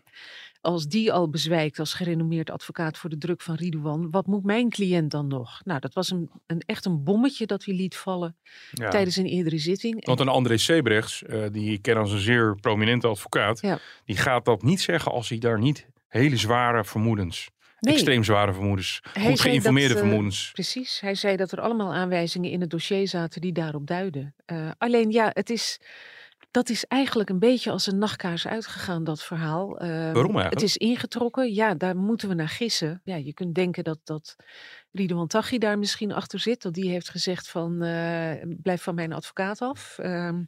als 0.60 0.86
die 0.86 1.12
al 1.12 1.28
bezwijkt 1.30 1.78
als 1.78 1.94
gerenommeerd 1.94 2.50
advocaat 2.50 2.98
voor 2.98 3.10
de 3.10 3.18
druk 3.18 3.40
van 3.42 3.54
Ridouan, 3.54 4.10
wat 4.10 4.26
moet 4.26 4.44
mijn 4.44 4.68
cliënt 4.70 5.10
dan 5.10 5.26
nog? 5.26 5.60
Nou, 5.64 5.80
dat 5.80 5.94
was 5.94 6.10
een, 6.10 6.30
een, 6.46 6.60
echt 6.66 6.84
een 6.84 7.04
bommetje 7.04 7.46
dat 7.46 7.64
hij 7.64 7.74
liet 7.74 7.96
vallen 7.96 8.36
Ja. 8.72 8.88
tijdens 8.90 9.16
een 9.16 9.26
eerdere 9.26 9.58
zitting. 9.58 10.06
Want 10.06 10.20
een 10.20 10.28
André 10.28 10.56
Sebrechts, 10.56 11.22
eh, 11.22 11.42
die 11.52 11.72
ik 11.72 11.82
ken 11.82 11.96
als 11.96 12.12
een 12.12 12.18
zeer 12.18 12.54
prominente 12.60 13.06
advocaat, 13.06 13.60
Ja. 13.60 13.78
die 14.04 14.16
gaat 14.16 14.44
dat 14.44 14.62
niet 14.62 14.80
zeggen 14.80 15.12
als 15.12 15.28
hij 15.28 15.38
daar 15.38 15.58
niet 15.58 15.86
hele 16.08 16.36
zware 16.36 16.84
vermoedens, 16.84 17.50
Nee. 17.80 17.94
extreem 17.94 18.24
zware 18.24 18.52
vermoedens, 18.52 19.00
Hij 19.12 19.26
goed 19.26 19.40
geïnformeerde 19.40 19.94
dat, 19.94 20.02
eh, 20.02 20.08
vermoedens. 20.08 20.50
Precies, 20.52 21.00
hij 21.00 21.14
zei 21.14 21.36
dat 21.36 21.52
er 21.52 21.60
allemaal 21.60 21.94
aanwijzingen 21.94 22.50
in 22.50 22.60
het 22.60 22.70
dossier 22.70 23.08
zaten 23.08 23.40
die 23.40 23.52
daarop 23.52 23.86
duiden. 23.86 24.34
Eh, 24.44 24.70
alleen 24.78 25.10
ja, 25.10 25.30
het 25.32 25.50
is, 25.50 25.80
dat 26.50 26.68
is 26.68 26.84
eigenlijk 26.84 27.30
een 27.30 27.38
beetje 27.38 27.70
als 27.70 27.86
een 27.86 27.98
nachtkaars 27.98 28.46
uitgegaan, 28.46 29.04
dat 29.04 29.22
verhaal. 29.22 29.78
Eh, 29.78 29.88
Waarom 29.88 30.14
eigenlijk? 30.14 30.52
Het 30.52 30.62
is 30.62 30.76
ingetrokken, 30.76 31.54
ja, 31.54 31.74
daar 31.74 31.96
moeten 31.96 32.28
we 32.28 32.34
naar 32.34 32.48
gissen. 32.48 33.00
Ja, 33.04 33.16
je 33.16 33.32
kunt 33.32 33.54
denken 33.54 33.84
dat, 33.84 33.98
dat 34.04 34.36
Ridouan 34.92 35.26
Taghi 35.26 35.58
daar 35.58 35.78
misschien 35.78 36.12
achter 36.12 36.38
zit. 36.38 36.62
Dat 36.62 36.74
die 36.74 36.90
heeft 36.90 37.08
gezegd 37.08 37.48
van, 37.48 37.82
eh, 37.82 38.32
blijf 38.62 38.82
van 38.82 38.94
mijn 38.94 39.12
advocaat 39.12 39.60
af. 39.60 39.98
Ehm, 39.98 40.42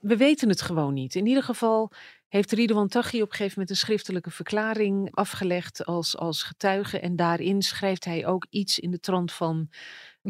we 0.00 0.16
weten 0.16 0.48
het 0.48 0.62
gewoon 0.62 0.94
niet. 0.94 1.14
In 1.14 1.26
ieder 1.26 1.42
geval 1.42 1.92
heeft 2.28 2.52
Ridouan 2.52 2.88
Taghi 2.88 3.22
op 3.22 3.30
een 3.30 3.36
gegeven 3.36 3.52
moment 3.58 3.70
een 3.70 3.86
schriftelijke 3.86 4.30
verklaring 4.30 5.14
afgelegd 5.14 5.84
als, 5.84 6.16
als 6.16 6.42
getuige. 6.42 6.98
En 7.00 7.16
daarin 7.16 7.62
schrijft 7.62 8.04
hij 8.04 8.26
ook 8.26 8.46
iets 8.50 8.78
in 8.78 8.90
de 8.90 9.00
trant 9.00 9.32
van... 9.32 9.68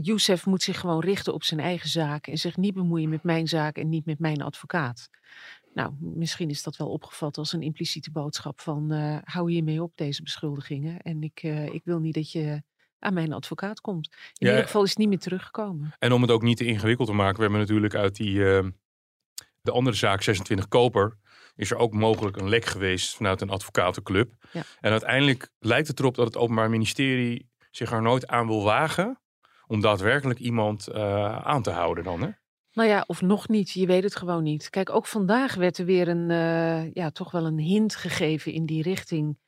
Youssef 0.03 0.47
moet 0.47 0.63
zich 0.63 0.81
gewoon 0.81 1.01
richten 1.01 1.35
op 1.35 1.45
zijn 1.45 1.61
eigen 1.61 1.89
zaak 1.89 2.27
en 2.27 2.39
zich 2.39 2.57
niet 2.57 2.75
bemoeien 2.75 3.09
met 3.09 3.23
mijn 3.23 3.49
zaak 3.49 3.77
en 3.77 3.89
niet 3.89 4.07
met 4.07 4.19
mijn 4.19 4.43
advocaat. 4.43 5.09
Nou, 5.75 5.93
misschien 6.01 6.51
is 6.51 6.63
dat 6.63 6.77
wel 6.77 6.89
opgevat 6.89 7.39
als 7.39 7.53
een 7.53 7.63
impliciete 7.63 8.11
boodschap 8.11 8.61
van 8.61 8.93
eh, 8.93 9.19
hou 9.25 9.51
hiermee 9.51 9.83
op 9.83 9.93
deze 9.95 10.23
beschuldigingen. 10.23 11.01
En 11.01 11.23
ik, 11.23 11.39
eh, 11.43 11.67
ik 11.67 11.85
wil 11.85 11.99
niet 11.99 12.15
dat 12.15 12.33
je 12.33 12.63
aan 12.99 13.15
mijn 13.15 13.33
advocaat 13.33 13.81
komt. 13.81 14.07
In 14.07 14.47
Ja, 14.47 14.49
ieder 14.49 14.65
geval 14.65 14.83
is 14.83 14.89
het 14.89 14.99
niet 14.99 15.09
meer 15.09 15.19
teruggekomen. 15.19 15.95
En 15.99 16.13
om 16.13 16.23
het 16.23 16.31
ook 16.31 16.43
niet 16.43 16.57
te 16.57 16.65
ingewikkeld 16.65 17.09
te 17.09 17.15
maken, 17.15 17.37
we 17.37 17.43
hebben 17.43 17.61
natuurlijk 17.61 17.95
uit 17.95 18.17
die, 18.17 18.57
eh, 18.57 18.69
de 19.61 19.71
andere 19.71 19.97
zaak 19.97 20.23
26 20.23 20.69
Koper, 20.69 21.19
is 21.55 21.71
er 21.71 21.77
ook 21.77 21.93
mogelijk 21.93 22.37
een 22.37 22.49
lek 22.49 22.65
geweest 22.65 23.17
vanuit 23.17 23.41
een 23.41 23.51
advocatenclub. 23.51 24.35
Ja. 24.53 24.63
En 24.81 24.91
uiteindelijk 24.91 25.51
lijkt 25.59 25.89
het 25.89 26.01
erop 26.01 26.15
dat 26.15 26.27
het 26.27 26.37
Openbaar 26.37 26.71
Ministerie 26.71 27.49
zich 27.71 27.93
er 27.93 28.03
nooit 28.03 28.27
aan 28.27 28.47
wil 28.47 28.63
wagen 28.63 29.19
om 29.67 29.81
daadwerkelijk 29.81 30.39
iemand 30.39 30.87
eh, 30.89 31.39
aan 31.39 31.63
te 31.63 31.71
houden 31.71 32.05
dan. 32.05 32.23
Hè? 32.23 32.29
Nou 32.75 32.89
ja, 32.89 33.05
of 33.07 33.23
nog 33.23 33.49
niet. 33.49 33.71
Je 33.71 33.87
weet 33.87 34.03
het 34.03 34.17
gewoon 34.17 34.43
niet. 34.43 34.71
Kijk, 34.71 34.91
ook 34.91 35.07
vandaag 35.07 35.55
werd 35.55 35.79
er 35.79 35.85
weer 35.85 36.09
een, 36.09 36.31
uh, 36.31 36.93
ja, 36.93 37.11
toch 37.11 37.31
wel 37.31 37.47
een 37.47 37.59
hint 37.59 37.95
gegeven 37.95 38.53
in 38.53 38.67
die 38.67 38.83
richting. 38.83 39.39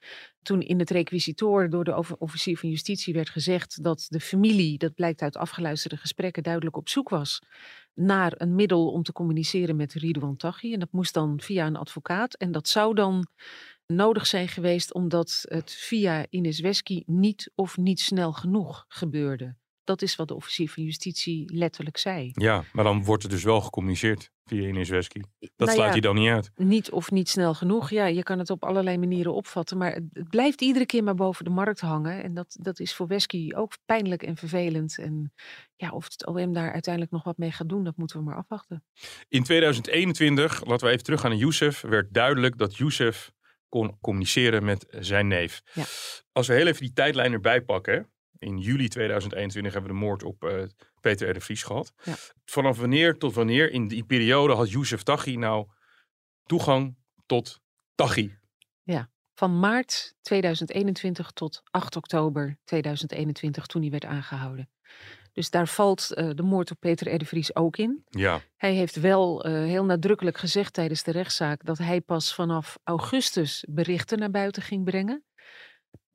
Toen 0.43 0.61
in 0.61 0.79
het 0.79 0.91
requisitoor 0.91 1.71
door 1.71 1.85
de 1.85 2.17
officier 2.19 2.59
van 2.59 2.69
justitie 2.69 3.15
werd 3.15 3.31
gezegd 3.31 3.83
dat 3.83 4.07
de 4.09 4.21
familie, 4.21 4.79
dat 4.79 4.95
blijkt 4.95 5.23
uit 5.23 5.37
afgeluisterde 5.37 5.97
gesprekken, 5.97 6.43
duidelijk 6.43 6.77
op 6.77 6.89
zoek 6.89 7.09
was 7.09 7.41
naar 7.95 8.33
een 8.37 8.55
middel 8.55 8.91
om 8.91 9.03
te 9.03 9.13
communiceren 9.13 9.77
met 9.77 9.93
Ridouan 9.93 10.37
Taghi. 10.37 10.73
En 10.73 10.81
dat 10.81 10.93
moest 10.93 11.15
dan 11.15 11.41
via 11.41 11.67
een 11.67 11.77
advocaat. 11.77 12.35
En 12.35 12.53
dat 12.53 12.69
zou 12.69 12.95
dan 12.95 13.27
nodig 13.87 14.27
zijn 14.27 14.49
geweest 14.49 14.95
omdat 14.95 15.45
het 15.49 15.73
via 15.73 16.27
Ines 16.31 16.61
Wesky 16.61 17.03
niet 17.07 17.51
of 17.55 17.77
niet 17.77 18.01
snel 18.01 18.33
genoeg 18.33 18.85
gebeurde. 18.89 19.57
Dat 19.87 20.03
is 20.03 20.17
wat 20.17 20.29
de 20.29 20.35
officier 20.35 20.71
van 20.71 20.83
justitie 20.83 21.55
letterlijk 21.55 21.97
zei. 21.97 22.31
Ja, 22.33 22.65
maar 22.73 22.85
dan 22.85 23.05
wordt 23.05 23.23
er 23.23 23.29
dus 23.29 23.43
wel 23.43 23.61
gecommuniceerd 23.61 24.31
via 24.45 24.69
Ines 24.69 24.89
Wesky. 24.89 25.21
Dat 25.39 25.51
nou 25.57 25.71
sluit 25.71 25.93
hij 25.93 26.01
dan 26.01 26.15
niet 26.15 26.29
uit. 26.29 26.51
Niet 26.57 26.91
of 26.91 27.11
niet 27.11 27.29
snel 27.29 27.55
genoeg. 27.55 27.91
Ja, 27.91 28.07
je 28.07 28.23
kan 28.23 28.39
het 28.39 28.51
op 28.51 28.65
allerlei 28.65 28.99
manieren 28.99 29.35
opvatten. 29.35 29.79
Maar 29.79 29.93
het 30.13 30.29
blijft 30.29 30.61
iedere 30.61 30.87
keer 30.87 31.05
maar 31.05 31.15
boven 31.15 31.45
de 31.45 31.51
markt 31.51 31.81
hangen. 31.81 32.23
En 32.23 32.35
dat, 32.35 32.57
dat 32.61 32.81
is 32.81 32.95
voor 32.95 33.07
Wesky 33.07 33.51
ook 33.55 33.73
pijnlijk 33.85 34.23
en 34.23 34.37
vervelend. 34.37 34.99
En 34.99 35.33
ja, 35.77 35.91
of 35.91 36.05
het 36.05 36.27
OM 36.27 36.53
daar 36.53 36.73
uiteindelijk 36.73 37.13
nog 37.13 37.25
wat 37.25 37.39
mee 37.39 37.53
gaat 37.53 37.69
doen, 37.69 37.85
dat 37.85 37.97
moeten 37.97 38.19
we 38.19 38.25
maar 38.25 38.37
afwachten. 38.37 38.85
In 39.29 39.43
2021, 39.43 40.65
laten 40.65 40.87
we 40.87 40.93
even 40.93 41.05
teruggaan 41.05 41.31
naar 41.31 41.39
Youssef, 41.39 41.81
werd 41.81 42.15
duidelijk 42.15 42.59
dat 42.59 42.77
Youssef 42.77 43.33
kon 43.69 43.99
communiceren 44.01 44.65
met 44.65 44.87
zijn 44.91 45.29
neef. 45.29 45.63
Ja. 45.73 45.85
Als 46.33 46.47
we 46.47 46.55
heel 46.55 46.67
even 46.67 46.81
die 46.81 46.93
tijdlijn 46.93 47.33
erbij 47.33 47.61
pakken. 47.63 48.11
In 48.39 48.59
juli 48.59 48.89
2021 48.89 49.73
hebben 49.73 49.91
we 49.91 49.99
de 49.99 50.05
moord 50.05 50.23
op 50.23 50.45
uh, 50.45 50.63
Peter 51.01 51.29
R. 51.29 51.33
de 51.33 51.41
Vries 51.41 51.63
gehad. 51.63 51.93
Ja. 52.03 52.15
Vanaf 52.45 52.79
wanneer 52.79 53.19
tot 53.19 53.35
wanneer 53.35 53.71
in 53.71 53.89
die 53.89 54.05
periode 54.05 54.55
had 54.55 54.71
Youssef 54.71 55.03
Taghi 55.03 55.37
nou 55.37 55.67
toegang 56.45 56.97
tot 57.27 57.61
Taghi? 57.95 58.37
Ja, 58.83 59.11
van 59.35 59.59
maart 59.59 60.15
2021 60.21 61.31
tot 61.31 61.63
8 61.71 61.97
oktober 61.97 62.59
2021 62.65 63.67
toen 63.67 63.83
hij 63.83 63.91
werd 63.91 64.05
aangehouden. 64.05 64.71
Dus 65.33 65.51
daar 65.51 65.69
valt 65.69 66.11
uh, 66.11 66.31
de 66.35 66.43
moord 66.43 66.71
op 66.71 66.81
Peter 66.81 67.15
R. 67.15 67.19
de 67.19 67.25
Vries 67.25 67.55
ook 67.57 67.77
in. 67.77 68.05
Ja. 68.11 68.41
Hij 68.57 68.75
heeft 68.75 68.97
wel 68.97 69.47
uh, 69.47 69.53
heel 69.53 69.85
nadrukkelijk 69.85 70.39
gezegd 70.39 70.73
tijdens 70.73 71.03
de 71.03 71.11
rechtszaak 71.11 71.65
dat 71.65 71.79
hij 71.79 72.01
pas 72.01 72.35
vanaf 72.35 72.79
augustus 72.85 73.65
berichten 73.69 74.19
naar 74.19 74.31
buiten 74.31 74.63
ging 74.63 74.85
brengen. 74.85 75.25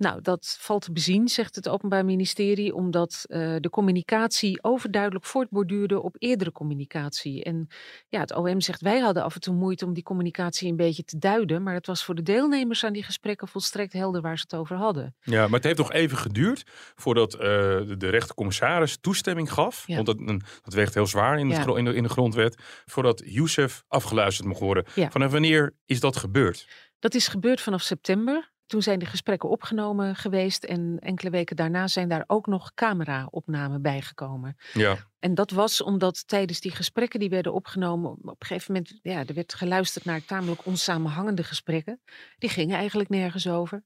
Nou, 0.02 0.22
dat 0.22 0.58
valt 0.60 0.82
te 0.82 0.92
bezien, 0.92 1.28
zegt 1.28 1.56
het 1.56 1.70
Openbaar 1.70 2.06
Ministerie, 2.06 2.76
omdat 2.76 3.26
uh, 3.28 3.56
de 3.60 3.70
communicatie 3.70 4.64
overduidelijk 4.64 5.26
voortborduurde 5.26 6.02
op 6.02 6.16
eerdere 6.20 6.52
communicatie. 6.52 7.44
En 7.44 7.68
ja, 8.08 8.20
het 8.20 8.36
OM 8.36 8.62
zegt 8.62 8.82
wij 8.82 9.00
hadden 9.00 9.24
af 9.24 9.36
en 9.36 9.42
toe 9.42 9.56
moeite 9.56 9.86
om 9.86 9.94
die 9.94 10.04
communicatie 10.04 10.70
een 10.70 10.76
beetje 10.76 11.04
te 11.04 11.18
duiden, 11.18 11.64
maar 11.64 11.74
het 11.74 11.88
was 11.88 12.04
voor 12.04 12.16
de 12.16 12.22
deelnemers 12.22 12.84
aan 12.84 12.94
die 12.94 13.04
gesprekken 13.04 13.48
volstrekt 13.48 13.94
helder 13.94 14.22
waar 14.22 14.38
ze 14.38 14.44
het 14.50 14.60
over 14.60 14.76
hadden. 14.76 15.16
Ja, 15.22 15.42
maar 15.42 15.54
het 15.54 15.64
heeft 15.64 15.78
nog 15.78 15.92
even 15.92 16.18
geduurd 16.18 16.64
voordat 16.96 17.34
uh, 17.34 17.40
de, 17.42 18.10
rechtercommissaris 18.10 18.98
toestemming 19.02 19.52
gaf, 19.52 19.84
ja. 19.88 19.96
want 19.96 20.08
dat, 20.08 20.40
dat 20.64 20.74
weegt 20.74 20.94
heel 20.94 21.08
zwaar 21.08 21.40
in, 21.40 21.50
de, 21.50 21.94
in 21.96 22.04
de 22.04 22.10
grondwet, 22.10 22.58
voordat 22.86 23.22
Youssef 23.26 23.84
afgeluisterd 23.88 24.48
mocht 24.48 24.60
worden. 24.60 24.86
Ja. 24.96 25.12
Vanaf 25.12 25.32
wanneer 25.32 25.74
is 25.86 26.00
dat 26.00 26.16
gebeurd? 26.16 26.68
Dat 27.00 27.14
is 27.14 27.28
gebeurd 27.28 27.62
vanaf 27.62 27.82
september. 27.82 28.51
Toen 28.72 28.82
zijn 28.82 29.00
de 29.00 29.06
gesprekken 29.06 29.50
opgenomen 29.50 30.16
geweest 30.16 30.64
en 30.64 30.98
enkele 31.00 31.30
weken 31.30 31.56
daarna 31.56 31.88
zijn 31.88 32.10
daar 32.10 32.24
ook 32.28 32.48
nog 32.48 32.74
camera-opnamen 32.74 33.82
bijgekomen. 33.82 34.58
Ja. 34.74 34.98
En 35.20 35.34
dat 35.36 35.52
was 35.52 35.82
omdat 35.82 36.28
tijdens 36.28 36.60
die 36.60 36.72
gesprekken 36.72 37.20
die 37.20 37.30
werden 37.30 37.54
opgenomen, 37.54 38.12
op 38.12 38.42
een 38.42 38.48
gegeven 38.48 38.74
moment, 38.74 39.00
ja, 39.02 39.26
er 39.26 39.34
werd 39.34 39.54
geluisterd 39.54 40.06
naar 40.06 40.26
tamelijk 40.26 40.66
onsamenhangende 40.66 41.44
gesprekken. 41.44 42.02
Die 42.38 42.50
gingen 42.50 42.78
eigenlijk 42.78 43.10
nergens 43.10 43.48
over. 43.48 43.84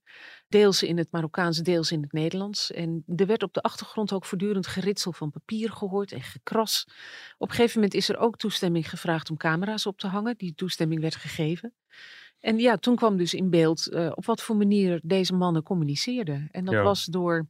Deels 0.47 0.83
in 0.83 0.97
het 0.97 1.11
Marokkaans, 1.11 1.57
deels 1.57 1.91
in 1.91 2.01
het 2.01 2.11
Nederlands. 2.11 2.71
En 2.71 3.03
er 3.15 3.25
werd 3.25 3.43
op 3.43 3.53
de 3.53 3.61
achtergrond 3.61 4.13
ook 4.13 4.25
voortdurend 4.25 4.67
geritsel 4.67 5.11
van 5.11 5.31
papier 5.31 5.71
gehoord 5.71 6.11
en 6.11 6.21
gekras. 6.21 6.87
Op 7.37 7.49
een 7.49 7.55
gegeven 7.55 7.75
moment 7.75 7.93
is 7.93 8.09
er 8.09 8.17
ook 8.17 8.37
toestemming 8.37 8.89
gevraagd 8.89 9.29
om 9.29 9.37
camera's 9.37 9.85
op 9.85 9.99
te 9.99 10.07
hangen. 10.07 10.37
Die 10.37 10.55
toestemming 10.55 11.01
werd 11.01 11.15
gegeven. 11.15 11.73
En 12.45 12.59
ja, 12.59 12.77
toen 12.77 12.95
kwam 12.95 13.17
dus 13.17 13.33
in 13.33 13.49
beeld 13.49 13.87
uh, 13.91 14.11
op 14.15 14.25
wat 14.25 14.41
voor 14.41 14.55
manier 14.55 14.99
deze 15.03 15.33
mannen 15.33 15.63
communiceerden. 15.63 16.47
En 16.51 16.65
dat 16.65 16.73
ja. 16.73 16.81
was 16.81 17.05
door 17.05 17.47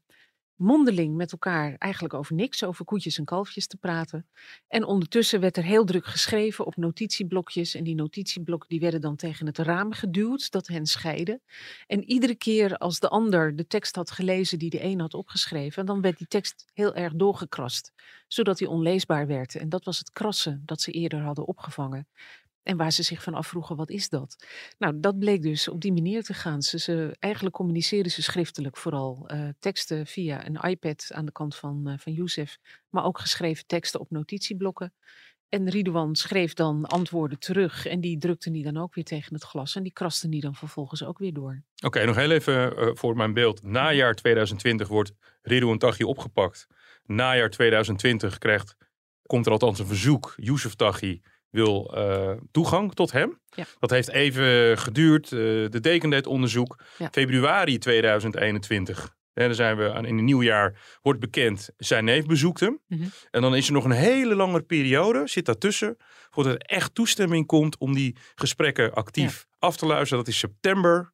mondeling 0.56 1.16
met 1.16 1.32
elkaar 1.32 1.75
eigenlijk 1.78 2.14
over 2.14 2.36
niks, 2.36 2.64
over 2.64 2.86
koetjes 2.86 3.18
en 3.18 3.25
kalfjes 3.25 3.68
te 3.68 3.78
praten. 3.78 4.28
En 4.68 4.84
ondertussen 4.86 5.40
werd 5.40 5.58
er 5.58 5.64
heel 5.64 5.86
druk 5.86 6.06
geschreven 6.06 6.66
op 6.66 6.75
notitieblokjes. 6.75 7.75
En 7.75 7.84
die 7.84 7.96
notitieblokken 7.96 8.70
die 8.70 8.80
werden 8.80 9.02
dan 9.02 9.16
tegen 9.16 9.46
het 9.46 9.58
raam 9.58 9.92
geduwd, 9.92 10.52
dat 10.52 10.68
hen 10.68 10.86
scheiden. 10.86 11.42
En 11.88 12.04
iedere 12.04 12.36
keer 12.36 12.78
als 12.78 13.00
de 13.00 13.10
ander 13.10 13.56
de 13.56 13.68
tekst 13.68 13.96
had 13.96 14.12
gelezen 14.12 14.60
die 14.60 14.70
de 14.70 14.84
een 14.84 15.00
had 15.00 15.14
opgeschreven, 15.14 15.86
dan 15.86 16.02
werd 16.02 16.18
die 16.18 16.28
tekst 16.28 16.66
heel 16.74 16.96
erg 16.96 17.14
doorgekrast, 17.14 17.94
zodat 18.28 18.58
die 18.58 18.70
onleesbaar 18.70 19.28
werd. 19.28 19.56
En 19.56 19.70
dat 19.70 19.86
was 19.86 19.98
het 19.98 20.12
krassen 20.12 20.62
dat 20.66 20.82
ze 20.82 20.92
eerder 20.92 21.22
hadden 21.22 21.48
opgevangen. 21.48 22.08
En 22.66 22.78
waar 22.78 22.92
ze 22.92 23.04
zich 23.04 23.24
van 23.24 23.34
afvroegen, 23.34 23.76
wat 23.76 23.90
is 23.90 24.10
dat? 24.10 24.46
Nou, 24.78 25.00
dat 25.00 25.20
bleek 25.20 25.42
dus 25.42 25.68
op 25.68 25.82
die 25.82 25.94
manier 25.94 26.24
te 26.24 26.34
gaan. 26.34 26.62
Ze, 26.62 26.80
ze 26.80 27.16
eigenlijk 27.20 27.56
communiceerden 27.56 28.12
ze 28.12 28.22
schriftelijk 28.22 28.78
vooral. 28.78 29.28
Uh, 29.28 29.50
teksten 29.60 30.08
via 30.08 30.48
een 30.48 30.56
iPad 30.56 31.08
aan 31.14 31.26
de 31.26 31.32
kant 31.32 31.56
van, 31.56 31.84
uh, 31.88 31.94
van 31.98 32.14
Youssef. 32.14 32.58
Maar 32.90 33.04
ook 33.04 33.20
geschreven 33.20 33.66
teksten 33.66 34.00
op 34.00 34.12
notitieblokken. 34.12 34.94
En 35.50 35.70
Ridouan 35.70 36.16
schreef 36.16 36.54
dan 36.54 36.86
antwoorden 36.86 37.40
terug. 37.40 37.86
En 37.86 38.02
die 38.02 38.18
drukte 38.18 38.52
die 38.52 38.64
dan 38.64 38.78
ook 38.78 38.96
weer 38.96 39.04
tegen 39.04 39.34
het 39.34 39.44
glas. 39.44 39.76
En 39.76 39.84
die 39.84 39.94
kraste 39.94 40.30
die 40.30 40.42
dan 40.42 40.56
vervolgens 40.56 41.04
ook 41.04 41.18
weer 41.18 41.34
door. 41.34 41.62
Oké, 41.84 42.06
nog 42.06 42.16
heel 42.16 42.32
even 42.32 42.80
uh, 42.80 42.90
voor 42.94 43.16
mijn 43.16 43.34
beeld. 43.34 43.64
Najaar 43.64 44.16
2020 44.16 44.88
wordt 44.88 45.12
Ridouan 45.42 45.78
Taghi 45.78 46.04
opgepakt. 46.04 46.68
Najaar 47.04 47.50
2020 47.50 48.38
krijgt, 48.38 48.76
komt 49.22 49.46
er 49.46 49.52
althans 49.52 49.80
een 49.80 49.88
verzoek. 49.88 50.34
Youssef 50.38 50.76
Taghi 50.76 51.22
wil 51.56 51.94
uh, 51.96 52.32
toegang 52.52 52.94
tot 52.94 53.12
hem. 53.12 53.40
Ja. 53.50 53.66
Dat 53.80 53.90
heeft 53.90 54.10
even 54.10 54.78
geduurd. 54.78 55.32
Uh, 55.32 55.40
de 55.70 55.80
deken 55.80 56.10
deed 56.10 56.28
onderzoek. 56.28 56.80
Ja. 56.98 57.10
Februari 57.12 57.78
2021. 57.78 59.16
En 59.34 59.46
dan 59.46 59.56
zijn 59.56 59.78
we 59.78 59.94
aan, 59.94 60.06
in 60.06 60.16
het 60.16 60.26
nieuwjaar, 60.26 60.80
wordt 61.02 61.20
bekend, 61.20 61.70
zijn 61.78 62.06
neef 62.06 62.26
bezoekt 62.26 62.60
hem. 62.60 62.80
Mm 62.88 62.98
-hmm. 62.98 63.12
En 63.32 63.42
dan 63.42 63.56
is 63.56 63.68
er 63.68 63.74
nog 63.74 63.84
een 63.84 63.92
hele 63.92 64.36
lange 64.36 64.62
periode, 64.62 65.28
zit 65.28 65.46
daartussen, 65.46 65.98
voordat 66.30 66.54
er 66.54 66.60
echt 66.60 66.96
toestemming 66.96 67.46
komt 67.46 67.78
om 67.78 67.94
die 67.94 68.16
gesprekken 68.36 68.94
actief 68.94 69.46
ja. 69.50 69.68
af 69.68 69.78
te 69.78 69.86
luisteren. 69.86 70.24
Dat 70.24 70.34
is 70.34 70.40
september. 70.40 71.12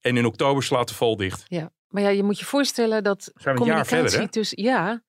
En 0.00 0.16
in 0.16 0.26
oktober 0.26 0.62
slaat 0.62 0.88
de 0.88 0.94
val 0.94 1.16
dicht. 1.16 1.44
Ja, 1.48 1.72
maar 1.88 2.02
ja, 2.02 2.08
je 2.08 2.22
moet 2.22 2.38
je 2.38 2.44
voorstellen 2.44 3.02
dat 3.02 3.32
zijn 3.34 3.54
we 3.54 3.60
een 3.60 3.66
jaar 3.66 3.86
verder, 3.86 4.30
tussen, 4.30 4.62
ja, 4.62 5.02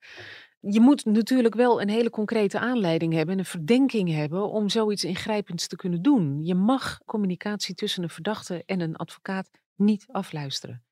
je 0.70 0.80
moet 0.80 1.06
natuurlijk 1.06 1.56
wel 1.56 1.82
een 1.82 1.90
hele 1.90 2.10
concrete 2.10 2.60
aanleiding 2.60 3.14
hebben, 3.14 3.40
een 3.40 3.46
verdenking 3.46 4.10
hebben 4.10 4.50
om 4.50 4.70
zoiets 4.70 5.04
ingrijpends 5.04 5.68
te 5.68 5.76
kunnen 5.76 6.02
doen. 6.02 6.44
Je 6.44 6.56
mag 6.56 7.00
communicatie 7.06 7.76
tussen 7.76 8.04
een 8.04 8.10
verdachte 8.10 8.64
en 8.66 8.80
een 8.80 8.96
advocaat 8.96 9.50
niet 9.76 10.06
afluisteren. 10.08 10.84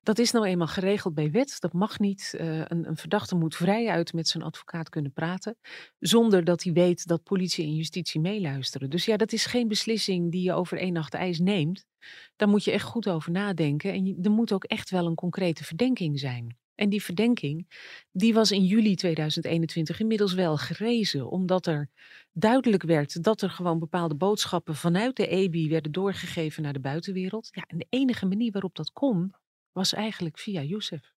Dat 0.00 0.18
is 0.18 0.30
nou 0.30 0.46
eenmaal 0.46 0.66
geregeld 0.66 1.14
bij 1.14 1.30
wet. 1.30 1.56
Dat 1.60 1.72
mag 1.72 1.98
niet. 1.98 2.34
Uh, 2.40 2.58
een, 2.58 2.88
een, 2.88 2.96
verdachte 2.96 3.34
moet 3.34 3.56
vrijuit 3.56 4.12
met 4.12 4.28
zijn 4.28 4.42
advocaat 4.42 4.88
kunnen 4.88 5.12
praten. 5.12 5.56
Zonder 5.98 6.44
dat 6.44 6.62
hij 6.62 6.72
weet 6.72 7.06
dat 7.06 7.22
politie 7.22 7.64
en 7.64 7.74
justitie 7.74 8.20
meeluisteren. 8.20 8.90
Dus 8.90 9.04
ja, 9.04 9.16
dat 9.16 9.32
is 9.32 9.46
geen 9.46 9.68
beslissing 9.68 10.32
die 10.32 10.42
je 10.42 10.52
over 10.52 10.78
één 10.78 10.92
nacht 10.92 11.14
ijs 11.14 11.38
neemt. 11.38 11.84
Daar 12.36 12.48
moet 12.48 12.64
je 12.64 12.72
echt 12.72 12.84
goed 12.84 13.08
over 13.08 13.32
nadenken. 13.32 13.92
En 13.92 14.18
er 14.22 14.30
moet 14.30 14.52
ook 14.52 14.64
echt 14.64 14.90
wel 14.90 15.06
een 15.06 15.14
concrete 15.14 15.64
verdenking 15.64 16.18
zijn. 16.18 16.56
En 16.76 16.88
die 16.88 17.02
verdenking, 17.02 17.66
die 18.12 18.34
was 18.34 18.50
in 18.50 18.64
juli 18.64 18.94
2021 18.94 20.00
inmiddels 20.00 20.34
wel 20.34 20.56
gerezen, 20.56 21.30
omdat 21.30 21.66
er 21.66 21.90
duidelijk 22.32 22.82
werd 22.82 23.22
dat 23.22 23.42
er 23.42 23.50
gewoon 23.50 23.78
bepaalde 23.78 24.14
boodschappen 24.14 24.76
vanuit 24.76 25.16
de 25.16 25.26
EBI 25.26 25.68
werden 25.68 25.92
doorgegeven 25.92 26.62
naar 26.62 26.72
de 26.72 26.80
buitenwereld. 26.80 27.48
Ja, 27.50 27.64
en 27.66 27.78
de 27.78 27.86
enige 27.88 28.26
manier 28.26 28.52
waarop 28.52 28.74
dat 28.74 28.92
kon, 28.92 29.34
was 29.72 29.92
eigenlijk 29.92 30.38
via 30.38 30.62
Youssef. 30.62 31.12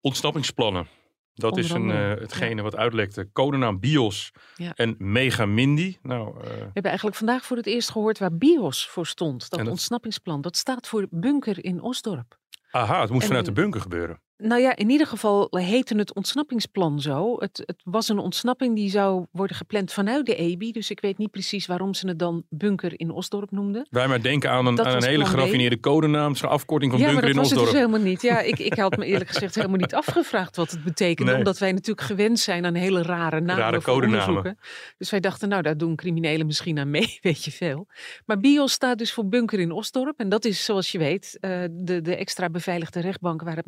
Ontsnappingsplannen. 0.00 0.88
Dat 1.34 1.56
is 1.56 1.70
een, 1.70 1.88
uh, 1.88 2.08
hetgene 2.08 2.54
ja. 2.54 2.62
wat 2.62 2.76
uitlekte. 2.76 3.28
Codenaam 3.32 3.80
BIOS 3.80 4.32
ja. 4.54 4.72
en 4.74 4.94
Megamindy. 4.98 5.96
Nou, 6.02 6.36
uh... 6.36 6.42
We 6.42 6.50
hebben 6.50 6.82
eigenlijk 6.82 7.16
vandaag 7.16 7.44
voor 7.44 7.56
het 7.56 7.66
eerst 7.66 7.90
gehoord 7.90 8.18
waar 8.18 8.36
BIOS 8.36 8.88
voor 8.88 9.06
stond. 9.06 9.50
Dat, 9.50 9.58
dat... 9.58 9.68
ontsnappingsplan. 9.68 10.40
Dat 10.40 10.56
staat 10.56 10.86
voor 10.88 11.06
bunker 11.10 11.64
in 11.64 11.80
Osdorp. 11.80 12.38
Aha, 12.70 13.00
het 13.00 13.10
moest 13.10 13.22
en, 13.22 13.28
vanuit 13.28 13.46
de 13.46 13.52
bunker 13.52 13.80
gebeuren. 13.80 14.20
Nou 14.38 14.60
ja, 14.60 14.76
in 14.76 14.90
ieder 14.90 15.06
geval 15.06 15.48
heette 15.50 15.96
het 15.96 16.14
ontsnappingsplan 16.14 17.00
zo. 17.00 17.36
Het, 17.38 17.62
het 17.66 17.80
was 17.84 18.08
een 18.08 18.18
ontsnapping 18.18 18.74
die 18.74 18.90
zou 18.90 19.26
worden 19.30 19.56
gepland 19.56 19.92
vanuit 19.92 20.26
de 20.26 20.34
EBI. 20.34 20.72
Dus 20.72 20.90
ik 20.90 21.00
weet 21.00 21.18
niet 21.18 21.30
precies 21.30 21.66
waarom 21.66 21.94
ze 21.94 22.08
het 22.08 22.18
dan 22.18 22.44
bunker 22.48 23.00
in 23.00 23.10
Osdorp 23.10 23.50
noemden. 23.50 23.86
Wij 23.90 24.08
maar 24.08 24.22
denken 24.22 24.50
aan 24.50 24.66
een, 24.66 24.74
Dat 24.74 24.86
aan 24.86 24.96
een 24.96 25.04
hele 25.04 25.24
geraffineerde 25.24 25.80
codenaam. 25.80 26.34
Een 26.40 26.48
afkorting 26.48 26.92
van 26.92 27.00
ja, 27.00 27.06
maar 27.06 27.14
bunker 27.14 27.34
dat 27.34 27.44
in 27.44 27.50
was 27.50 27.50
het 27.50 27.58
Osdorp. 27.58 27.72
dus 27.72 27.86
helemaal 27.86 28.10
niet. 28.10 28.22
Ja, 28.22 28.40
ik, 28.52 28.58
ik 28.58 28.74
had 28.74 28.96
me 28.96 29.04
eerlijk 29.04 29.30
gezegd 29.30 29.54
helemaal 29.54 29.76
niet 29.76 29.94
afgevraagd 29.94 30.56
wat 30.56 30.70
het 30.70 30.84
betekende. 30.84 31.30
Nee. 31.30 31.38
Omdat 31.38 31.58
wij 31.58 31.72
natuurlijk 31.72 32.06
gewend 32.06 32.38
zijn 32.38 32.66
aan 32.66 32.74
hele 32.74 33.02
rare 33.02 33.40
namen 33.40 33.62
Rare 33.62 33.82
codenamen. 33.82 34.58
Dus 34.98 35.10
wij 35.10 35.20
dachten, 35.20 35.48
nou, 35.48 35.62
daar 35.62 35.76
doen 35.76 35.96
criminelen 35.96 36.46
misschien 36.46 36.78
aan 36.78 36.90
mee, 36.90 37.18
weet 37.22 37.44
je 37.44 37.50
veel. 37.50 37.86
Maar 38.26 38.38
BIOS 38.38 38.72
staat 38.72 38.98
dus 38.98 39.12
voor 39.12 39.28
bunker 39.28 39.58
in 39.58 39.70
Osdorp. 39.70 40.18
En 40.18 40.28
dat 40.28 40.44
is, 40.44 40.64
zoals 40.64 40.92
je 40.92 40.98
weet, 40.98 41.38
eh, 41.40 41.60
de, 41.70 42.00
de 42.00 42.16
extra 42.16 42.50
beveiligde 42.50 43.00
rechtbank 43.00 43.42
waar 43.42 43.56
het 43.56 43.66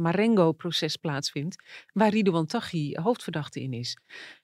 Marengo-proces 0.58 0.96
plaatsvindt. 0.96 1.56
Waar 1.92 2.10
Ridouan 2.10 2.46
Taghi 2.46 2.94
hoofdverdachte 2.94 3.60
in 3.60 3.72
is. 3.72 3.96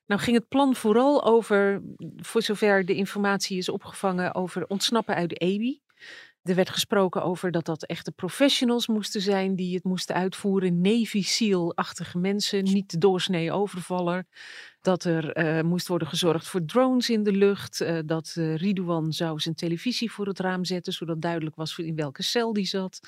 Nou 0.06 0.20
ging 0.20 0.36
het 0.36 0.48
plan 0.48 0.74
vooral 0.74 1.24
over, 1.24 1.82
voor 2.16 2.42
zover 2.42 2.84
de 2.84 2.94
informatie 2.94 3.58
is 3.58 3.68
opgevangen, 3.68 4.34
over 4.34 4.66
ontsnappen 4.66 5.14
uit 5.14 5.28
de 5.28 5.36
EBI. 5.36 5.82
Er 6.42 6.54
werd 6.54 6.70
gesproken 6.70 7.22
over 7.22 7.50
dat 7.50 7.64
dat 7.64 7.84
echte 7.84 8.12
professionals 8.12 8.86
moesten 8.86 9.20
zijn 9.20 9.56
die 9.56 9.74
het 9.74 9.84
moesten 9.84 10.14
uitvoeren. 10.14 10.80
Navy 10.80 11.22
SEAL-achtige 11.22 12.18
mensen, 12.18 12.64
niet 12.64 12.90
de 12.90 12.98
doorsnee 12.98 13.52
overvaller. 13.52 14.26
Dat 14.80 15.04
er 15.04 15.32
eh, 15.32 15.62
moest 15.62 15.88
worden 15.88 16.08
gezorgd 16.08 16.48
voor 16.48 16.64
drones 16.64 17.10
in 17.10 17.22
de 17.22 17.32
lucht. 17.32 17.80
eh, 17.80 17.98
dat 18.06 18.34
eh 18.36 18.56
Ridouan 18.56 19.12
zou 19.12 19.40
zijn 19.40 19.54
televisie 19.54 20.12
voor 20.12 20.26
het 20.26 20.38
raam 20.38 20.64
zetten, 20.64 20.92
zodat 20.92 21.20
duidelijk 21.20 21.56
was 21.56 21.78
in 21.78 21.94
welke 21.94 22.22
cel 22.22 22.52
die 22.52 22.66
zat. 22.66 23.00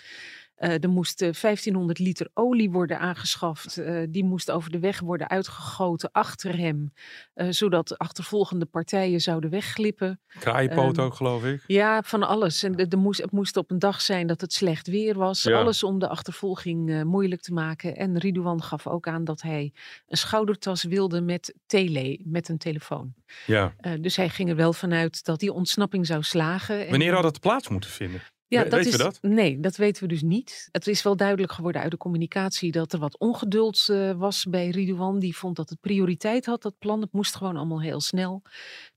Eh, 0.57 0.83
er 0.83 0.89
moest 0.89 1.23
eh, 1.23 1.33
1500 1.33 1.99
liter 1.99 2.29
olie 2.35 2.71
worden 2.71 2.99
aangeschaft. 2.99 3.79
Eh, 3.79 4.03
die 4.09 4.25
moest 4.25 4.51
over 4.51 4.71
de 4.71 4.79
weg 4.79 5.01
worden 5.01 5.29
uitgegoten 5.29 6.09
achter 6.13 6.57
hem. 6.59 6.93
eh, 7.35 7.47
zodat 7.51 7.99
achtervolgende 7.99 8.65
partijen 8.67 9.21
zouden 9.21 9.51
wegglippen. 9.51 10.21
Kraaienpoot 10.39 10.97
Ehm, 10.97 11.07
ook, 11.07 11.15
geloof 11.15 11.45
ik. 11.45 11.63
Ja, 11.67 12.03
van 12.03 12.23
alles. 12.23 12.63
En 12.63 12.73
de, 12.73 12.89
de 12.89 12.97
moest, 12.97 13.21
het 13.23 13.31
moest 13.33 13.57
op 13.57 13.71
een 13.71 13.79
dag 13.79 14.01
zijn 14.01 14.27
dat 14.27 14.41
het 14.41 14.53
slecht 14.53 14.87
weer 14.87 15.15
was. 15.19 15.43
Ja. 15.43 15.59
Alles 15.59 15.83
om 15.83 15.99
de 15.99 16.09
achtervolging 16.09 16.91
eh, 16.91 17.03
moeilijk 17.03 17.41
te 17.41 17.53
maken. 17.53 17.97
En 17.97 18.19
Ridouan 18.19 18.63
gaf 18.63 18.87
ook 18.87 19.09
aan 19.09 19.25
dat 19.25 19.43
hij 19.43 19.73
een 20.09 20.17
schoudertas 20.17 20.83
wilde 20.85 21.21
met 21.21 21.55
tele, 21.67 22.21
met 22.25 22.49
een 22.49 22.59
telefoon. 22.59 23.15
Ja. 23.47 23.75
Eh, 23.79 23.93
dus 24.01 24.17
hij 24.17 24.29
ging 24.29 24.49
er 24.49 24.57
wel 24.57 24.73
vanuit 24.73 25.25
dat 25.25 25.41
die 25.41 25.53
ontsnapping 25.53 26.07
zou 26.07 26.23
slagen. 26.23 26.85
En- 26.85 26.91
Wanneer 26.91 27.15
had 27.15 27.25
het 27.25 27.41
plaats 27.41 27.69
moeten 27.69 27.91
vinden? 27.91 28.21
Ja, 28.49 28.63
We- 28.63 28.69
dat 28.69 28.79
weten 28.79 28.91
is, 28.93 28.97
we 28.97 29.03
dat? 29.03 29.19
Nee, 29.23 29.61
dat 29.61 29.77
weten 29.77 30.03
we 30.03 30.09
dus 30.09 30.23
niet. 30.23 30.69
Het 30.73 30.87
is 30.87 31.03
wel 31.03 31.17
duidelijk 31.17 31.53
geworden 31.53 31.83
uit 31.83 31.91
de 31.91 31.97
communicatie 31.97 32.73
dat 32.73 32.93
er 32.93 32.99
wat 32.99 33.19
ongeduld 33.19 33.89
eh, 33.89 34.13
was 34.13 34.45
bij 34.45 34.69
Ridouan. 34.69 35.19
Die 35.19 35.37
vond 35.37 35.57
dat 35.57 35.69
het 35.69 35.81
prioriteit 35.81 36.47
had, 36.47 36.63
dat 36.63 36.79
plan. 36.79 37.01
Het 37.01 37.13
moest 37.13 37.37
gewoon 37.37 37.57
allemaal 37.57 37.81
heel 37.81 38.01
snel. 38.01 38.43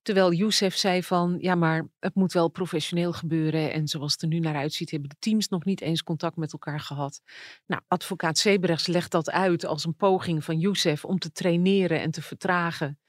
Terwijl 0.02 0.34
Youssef 0.34 0.76
zei 0.76 1.04
van, 1.04 1.38
ja 1.40 1.56
maar 1.56 1.88
het 2.00 2.16
moet 2.16 2.34
wel 2.34 2.50
professioneel 2.50 3.14
gebeuren. 3.14 3.72
En 3.72 3.88
zoals 3.88 4.12
het 4.12 4.22
er 4.22 4.28
nu 4.28 4.40
naar 4.40 4.56
uitziet, 4.56 4.92
hebben 4.92 5.10
de 5.10 5.16
teams 5.20 5.48
nog 5.48 5.66
niet 5.66 5.82
eens 5.82 6.04
contact 6.04 6.36
met 6.36 6.54
elkaar 6.54 6.80
gehad. 6.80 7.22
Nou, 7.66 7.82
advocaat 7.88 8.38
Sebrechts 8.38 8.88
legt 8.88 9.12
dat 9.12 9.30
uit 9.30 9.66
als 9.66 9.86
een 9.86 9.96
poging 9.96 10.44
van 10.44 10.60
Youssef 10.60 11.06
om 11.06 11.20
te 11.20 11.32
traineren 11.32 12.02
en 12.02 12.12
te 12.12 12.22
vertragen 12.22 13.00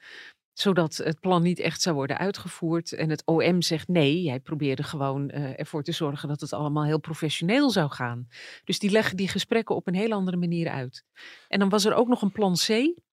zodat 0.61 0.97
het 0.97 1.19
plan 1.19 1.41
niet 1.41 1.59
echt 1.59 1.81
zou 1.81 1.95
worden 1.95 2.17
uitgevoerd. 2.17 2.93
En 2.93 3.09
het 3.09 3.25
OM 3.25 3.61
zegt 3.61 3.87
nee, 3.87 4.29
hij 4.29 4.39
probeerde 4.39 4.83
gewoon 4.83 5.29
eh, 5.29 5.59
ervoor 5.59 5.83
te 5.83 5.91
zorgen 5.91 6.27
dat 6.27 6.41
het 6.41 6.53
allemaal 6.53 6.85
heel 6.85 6.99
professioneel 6.99 7.69
zou 7.69 7.89
gaan. 7.91 8.27
Dus 8.63 8.79
die 8.79 8.91
leggen 8.91 9.17
die 9.17 9.27
gesprekken 9.27 9.75
op 9.75 9.87
een 9.87 9.95
heel 9.95 10.11
andere 10.11 10.37
manier 10.37 10.69
uit. 10.69 11.05
En 11.47 11.59
dan 11.59 11.69
was 11.69 11.85
er 11.85 11.93
ook 11.93 12.07
nog 12.07 12.21
een 12.21 12.31
plan 12.31 12.53
C 12.53 12.67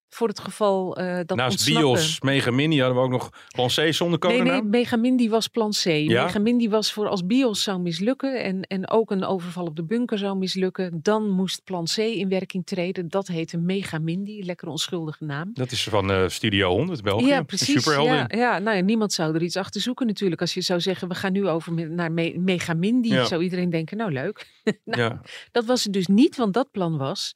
voor 0.09 0.27
het 0.27 0.39
geval 0.39 0.97
eh, 0.97 1.19
dat 1.25 1.37
Naast 1.37 1.51
ontsnappen... 1.51 1.91
BIOS, 1.93 2.21
Mega 2.21 2.51
Mini 2.51 2.79
hadden 2.79 2.97
we 2.97 3.03
ook 3.03 3.09
nog 3.11 3.29
plan 3.55 3.67
C 3.67 3.71
zonder 3.93 4.19
Nee, 4.19 4.37
codenaam. 4.37 4.45
nee, 4.45 4.63
Megamindi 4.81 5.29
was 5.29 5.47
plan 5.47 5.71
C. 5.71 5.85
Megamindi 5.85 6.69
was 6.69 6.93
voor 6.93 7.07
als 7.07 7.25
BIOS 7.25 7.63
zou 7.63 7.79
mislukken 7.79 8.43
en, 8.43 8.61
en 8.61 8.89
ook 8.89 9.11
een 9.11 9.25
overval 9.25 9.65
op 9.65 9.75
de 9.75 9.83
bunker 9.83 10.17
zou 10.17 10.37
mislukken, 10.37 10.99
dan 11.01 11.29
moest 11.29 11.63
plan 11.63 11.85
C 11.95 11.97
in 11.97 12.29
werking 12.29 12.65
treden. 12.65 13.09
Dat 13.09 13.27
heette 13.27 13.57
Megamindi, 13.57 14.45
lekker 14.45 14.67
onschuldige 14.67 15.23
naam. 15.23 15.49
Dat 15.53 15.71
is 15.71 15.83
van 15.83 16.11
eh, 16.11 16.27
Studio 16.27 16.69
100, 16.69 17.01
België. 17.01 17.25
Ja, 17.25 17.41
precies. 17.43 17.85
Ja, 17.85 18.25
ja, 18.27 18.59
nou 18.59 18.77
ja, 18.77 18.83
niemand 18.83 19.13
zou 19.13 19.35
er 19.35 19.41
iets 19.43 19.57
achter 19.57 19.81
zoeken 19.81 20.07
natuurlijk. 20.07 20.41
Als 20.41 20.53
je 20.53 20.61
zou 20.61 20.79
zeggen, 20.81 21.07
we 21.07 21.15
gaan 21.15 21.31
nu 21.31 21.47
over 21.47 21.89
naar 21.89 22.11
Me 22.11 22.33
Megamindi, 22.39 23.09
Ja. 23.09 23.25
zou 23.25 23.43
iedereen 23.43 23.69
denken, 23.69 23.97
nou 23.97 24.11
leuk. 24.11 24.47
nou, 24.85 25.01
Ja. 25.01 25.21
Dat 25.51 25.65
was 25.65 25.83
het 25.83 25.93
dus 25.93 26.07
niet, 26.07 26.35
want 26.35 26.53
dat 26.53 26.71
plan 26.71 26.97
was 26.97 27.35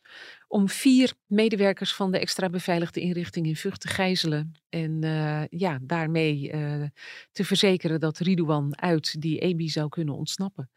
om 0.53 0.69
vier 0.69 1.13
medewerkers 1.25 1.93
van 1.93 2.11
de 2.11 2.19
extra 2.19 2.49
beveiligde 2.49 2.99
inrichting 2.99 3.45
in 3.45 3.55
Vught 3.55 3.79
te 3.79 3.87
gijzelen. 3.87 4.51
En 4.69 5.03
eh, 5.03 5.43
ja, 5.49 5.79
daarmee 5.81 6.51
eh, 6.51 6.83
te 7.31 7.45
verzekeren 7.45 7.99
dat 7.99 8.17
Ridouan 8.17 8.81
uit 8.81 9.21
die 9.21 9.39
EBI 9.39 9.69
zou 9.69 9.89
kunnen 9.89 10.15
ontsnappen. 10.15 10.69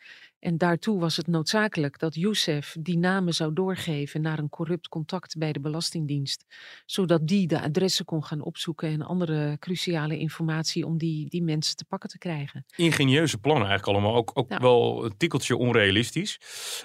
En 0.47 0.59
daartoe 0.59 1.01
was 1.01 1.17
het 1.17 1.27
noodzakelijk 1.27 1.99
dat 1.99 2.15
Youssef 2.15 2.77
die 2.81 2.99
namen 2.99 3.35
zou 3.35 3.53
doorgeven 3.53 4.21
naar 4.21 4.39
een 4.39 4.49
corrupt 4.49 4.89
contact 4.89 5.39
bij 5.39 5.53
de 5.53 5.61
Belastingdienst. 5.61 6.45
Zodat 6.85 7.27
die 7.27 7.47
de 7.47 7.61
adressen 7.61 8.05
kon 8.05 8.25
gaan 8.25 8.41
opzoeken 8.41 8.89
en 8.89 9.03
andere 9.03 9.57
cruciale 9.59 10.19
informatie 10.19 10.87
om 10.87 10.99
die, 10.99 11.29
die 11.29 11.43
mensen 11.43 11.77
te 11.77 11.85
pakken 11.85 12.09
te 12.09 12.19
krijgen. 12.19 12.65
Ingenieuze 12.77 13.39
plannen 13.39 13.69
eigenlijk 13.69 13.99
allemaal. 13.99 14.17
Ook, 14.17 14.31
ook 14.35 14.59
wel 14.59 15.05
een 15.05 15.17
tikkeltje 15.17 15.57
onrealistisch. 15.57 16.41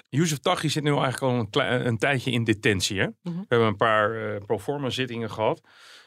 Youssef 0.08 0.38
Taghi 0.38 0.68
zit 0.68 0.82
nu 0.82 0.90
eigenlijk 0.90 1.22
al 1.22 1.62
een, 1.86 1.98
tijdje 1.98 2.30
in 2.30 2.44
detentie. 2.44 3.00
Hè? 3.00 3.06
Mhm. 3.22 3.36
We 3.38 3.44
hebben 3.48 3.68
een 3.68 3.76
paar 3.76 4.34
eh 4.34 4.40
proforma 4.46 4.90
zittingen 4.90 5.30
gehad. 5.30 5.60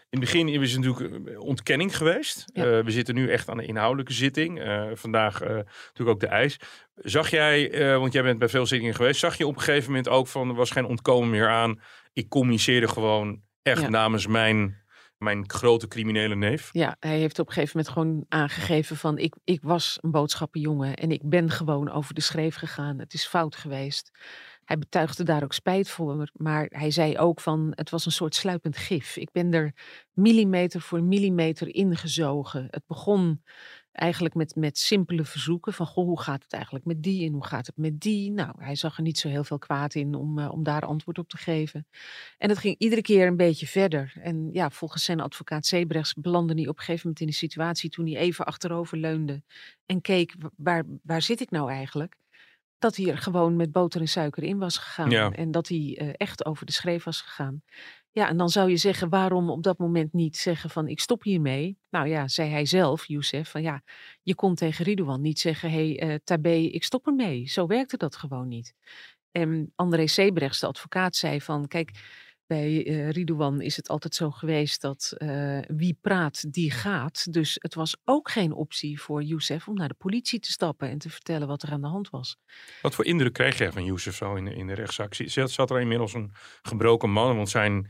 In 0.09 0.21
het 0.21 0.31
begin 0.31 0.47
is 0.47 0.73
het 0.73 0.83
natuurlijk 0.83 1.27
eh, 1.27 1.39
ontkenning 1.39 1.97
geweest. 1.97 2.43
Ja. 2.53 2.63
Eh, 2.63 2.83
we 2.83 2.91
zitten 2.91 3.15
nu 3.15 3.29
echt 3.31 3.49
aan 3.49 3.57
de 3.57 3.65
inhoudelijke 3.65 4.13
zitting. 4.13 4.59
Eh, 4.59 4.85
vandaag 4.93 5.41
eh, 5.41 5.49
natuurlijk 5.49 6.09
ook 6.09 6.19
de 6.19 6.27
eis. 6.27 6.59
Zag 6.95 7.29
jij, 7.29 7.69
want 7.99 8.13
jij 8.13 8.23
bent 8.23 8.39
bij 8.39 8.49
veel 8.49 8.65
zittingen 8.65 8.95
geweest, 8.95 9.19
zag 9.19 9.37
je 9.37 9.47
op 9.47 9.55
een 9.55 9.61
gegeven 9.61 9.89
moment 9.89 10.09
ook 10.09 10.27
van 10.27 10.49
er 10.49 10.55
was 10.55 10.71
geen 10.71 10.85
ontkomen 10.85 11.29
meer 11.29 11.49
aan. 11.49 11.79
Ik 12.13 12.29
communiceerde 12.29 12.87
gewoon 12.87 13.41
echt 13.61 13.81
Ja. 13.81 13.89
namens 13.89 14.27
mijn, 14.27 14.83
mijn 15.17 15.49
grote 15.49 15.87
criminele 15.87 16.35
neef. 16.35 16.69
Ja, 16.71 16.95
hij 16.99 17.17
heeft 17.19 17.39
op 17.39 17.47
een 17.47 17.53
gegeven 17.53 17.77
moment 17.77 17.93
gewoon 17.93 18.25
aangegeven 18.29 18.95
van 18.97 19.17
ik, 19.17 19.35
ik 19.43 19.59
was 19.61 19.97
een 20.01 20.11
boodschappenjongen 20.11 20.95
en 20.95 21.11
ik 21.11 21.21
ben 21.23 21.49
gewoon 21.49 21.91
over 21.91 22.13
de 22.13 22.21
schreef 22.21 22.55
gegaan. 22.55 22.99
Het 22.99 23.13
is 23.13 23.25
fout 23.25 23.55
geweest. 23.55 24.11
Hij 24.65 24.77
betuigde 24.77 25.23
daar 25.23 25.43
ook 25.43 25.53
spijt 25.53 25.89
voor, 25.89 26.29
maar 26.33 26.65
hij 26.69 26.91
zei 26.91 27.17
ook 27.17 27.41
van 27.41 27.71
het 27.75 27.89
was 27.89 28.05
een 28.05 28.11
soort 28.11 28.35
sluipend 28.35 28.77
gif. 28.77 29.17
Ik 29.17 29.31
ben 29.31 29.53
er 29.53 29.73
millimeter 30.13 30.81
voor 30.81 31.03
millimeter 31.03 31.75
ingezogen. 31.75 32.67
Het 32.69 32.83
begon 32.87 33.41
eigenlijk 33.91 34.35
met, 34.35 34.55
met 34.55 34.77
simpele 34.77 35.25
verzoeken 35.25 35.73
van 35.73 35.85
goh, 35.85 36.05
hoe 36.05 36.21
gaat 36.21 36.43
het 36.43 36.53
eigenlijk 36.53 36.85
met 36.85 37.03
die 37.03 37.27
en 37.27 37.33
hoe 37.33 37.45
gaat 37.45 37.65
het 37.65 37.77
met 37.77 37.99
die? 37.99 38.31
Nou, 38.31 38.51
hij 38.57 38.75
zag 38.75 38.97
er 38.97 39.03
niet 39.03 39.17
zo 39.17 39.27
heel 39.27 39.43
veel 39.43 39.57
kwaad 39.57 39.95
in 39.95 40.15
om, 40.15 40.39
eh, 40.39 40.51
om 40.51 40.63
daar 40.63 40.85
antwoord 40.85 41.17
op 41.17 41.29
te 41.29 41.37
geven. 41.37 41.87
En 42.37 42.49
het 42.49 42.57
ging 42.57 42.75
iedere 42.77 43.01
keer 43.01 43.27
een 43.27 43.37
beetje 43.37 43.67
verder. 43.67 44.13
En 44.21 44.49
ja, 44.51 44.69
volgens 44.69 45.03
zijn 45.03 45.19
advocaat 45.19 45.65
Sebrechts 45.65 46.13
belandde 46.13 46.53
hij 46.53 46.67
op 46.67 46.77
een 46.77 46.83
gegeven 46.83 47.01
moment 47.01 47.19
in 47.19 47.27
een 47.27 47.33
situatie 47.33 47.89
toen 47.89 48.05
hij 48.05 48.15
even 48.17 48.45
achterover 48.45 48.97
leunde 48.97 49.43
en 49.85 50.01
keek 50.01 50.35
wa- 50.39 50.51
waar, 50.57 50.83
waar 51.03 51.21
zit 51.21 51.41
ik 51.41 51.51
nou 51.51 51.71
eigenlijk? 51.71 52.15
Dat 52.85 52.95
hij 52.95 53.11
er 53.11 53.17
gewoon 53.17 53.55
met 53.55 53.71
boter 53.71 54.01
en 54.01 54.07
suiker 54.07 54.43
in 54.43 54.57
was 54.57 54.77
gegaan. 54.77 55.09
Ja. 55.09 55.31
En 55.31 55.51
dat 55.51 55.67
hij 55.67 55.95
eh, 55.97 56.09
echt 56.13 56.45
over 56.45 56.65
de 56.65 56.71
schreef 56.71 57.03
was 57.03 57.21
gegaan. 57.21 57.63
Ja, 58.11 58.29
en 58.29 58.37
dan 58.37 58.49
zou 58.49 58.69
je 58.69 58.77
zeggen, 58.77 59.09
waarom 59.09 59.49
op 59.49 59.63
dat 59.63 59.77
moment 59.77 60.13
niet 60.13 60.37
zeggen 60.37 60.69
van 60.69 60.87
ik 60.87 60.99
stop 60.99 61.23
hiermee? 61.23 61.77
Nou 61.89 62.07
ja, 62.07 62.27
zei 62.27 62.49
hij 62.49 62.65
zelf, 62.65 63.05
Youssef, 63.05 63.49
van 63.49 63.61
ja, 63.61 63.83
je 64.21 64.35
kon 64.35 64.55
tegen 64.55 64.85
Ridouan 64.85 65.21
niet 65.21 65.39
zeggen, 65.39 65.71
hé 65.71 65.93
hey, 65.93 65.99
eh, 65.99 66.15
Tabé, 66.23 66.53
ik 66.53 66.83
stop 66.83 67.07
ermee. 67.07 67.49
Zo 67.49 67.67
werkte 67.67 67.97
dat 67.97 68.15
gewoon 68.15 68.47
niet. 68.47 68.73
En 69.31 69.71
André 69.75 70.07
Sebrechts, 70.07 70.59
de 70.59 70.67
advocaat, 70.67 71.15
zei 71.15 71.41
van 71.41 71.67
kijk, 71.67 71.91
bij 72.47 72.85
eh 72.87 73.09
Ridouan 73.09 73.61
is 73.61 73.75
het 73.75 73.89
altijd 73.89 74.15
zo 74.15 74.31
geweest 74.31 74.81
dat 74.81 75.13
eh, 75.17 75.59
wie 75.67 75.97
praat, 76.01 76.53
die 76.53 76.71
gaat. 76.71 77.33
Dus 77.33 77.55
het 77.59 77.73
was 77.75 77.95
ook 78.03 78.29
geen 78.29 78.51
optie 78.53 79.01
voor 79.01 79.23
Youssef 79.23 79.67
om 79.67 79.75
naar 79.75 79.87
de 79.87 79.93
politie 79.97 80.39
te 80.39 80.51
stappen 80.51 80.89
en 80.89 80.97
te 80.97 81.09
vertellen 81.09 81.47
wat 81.47 81.63
er 81.63 81.71
aan 81.71 81.81
de 81.81 81.87
hand 81.87 82.09
was. 82.09 82.37
Wat 82.81 82.95
voor 82.95 83.05
indruk 83.05 83.33
kreeg 83.33 83.57
jij 83.57 83.71
van 83.71 83.85
Youssef 83.85 84.15
zo 84.15 84.35
in, 84.35 84.45
de- 84.45 84.55
in 84.55 84.67
de 84.67 84.73
rechtszaak? 84.73 85.13
Zat, 85.13 85.51
zat 85.51 85.69
er 85.71 85.79
inmiddels 85.81 86.13
een 86.13 86.31
gebroken 86.61 87.11
man? 87.11 87.35
Want 87.35 87.49
zijn, 87.49 87.89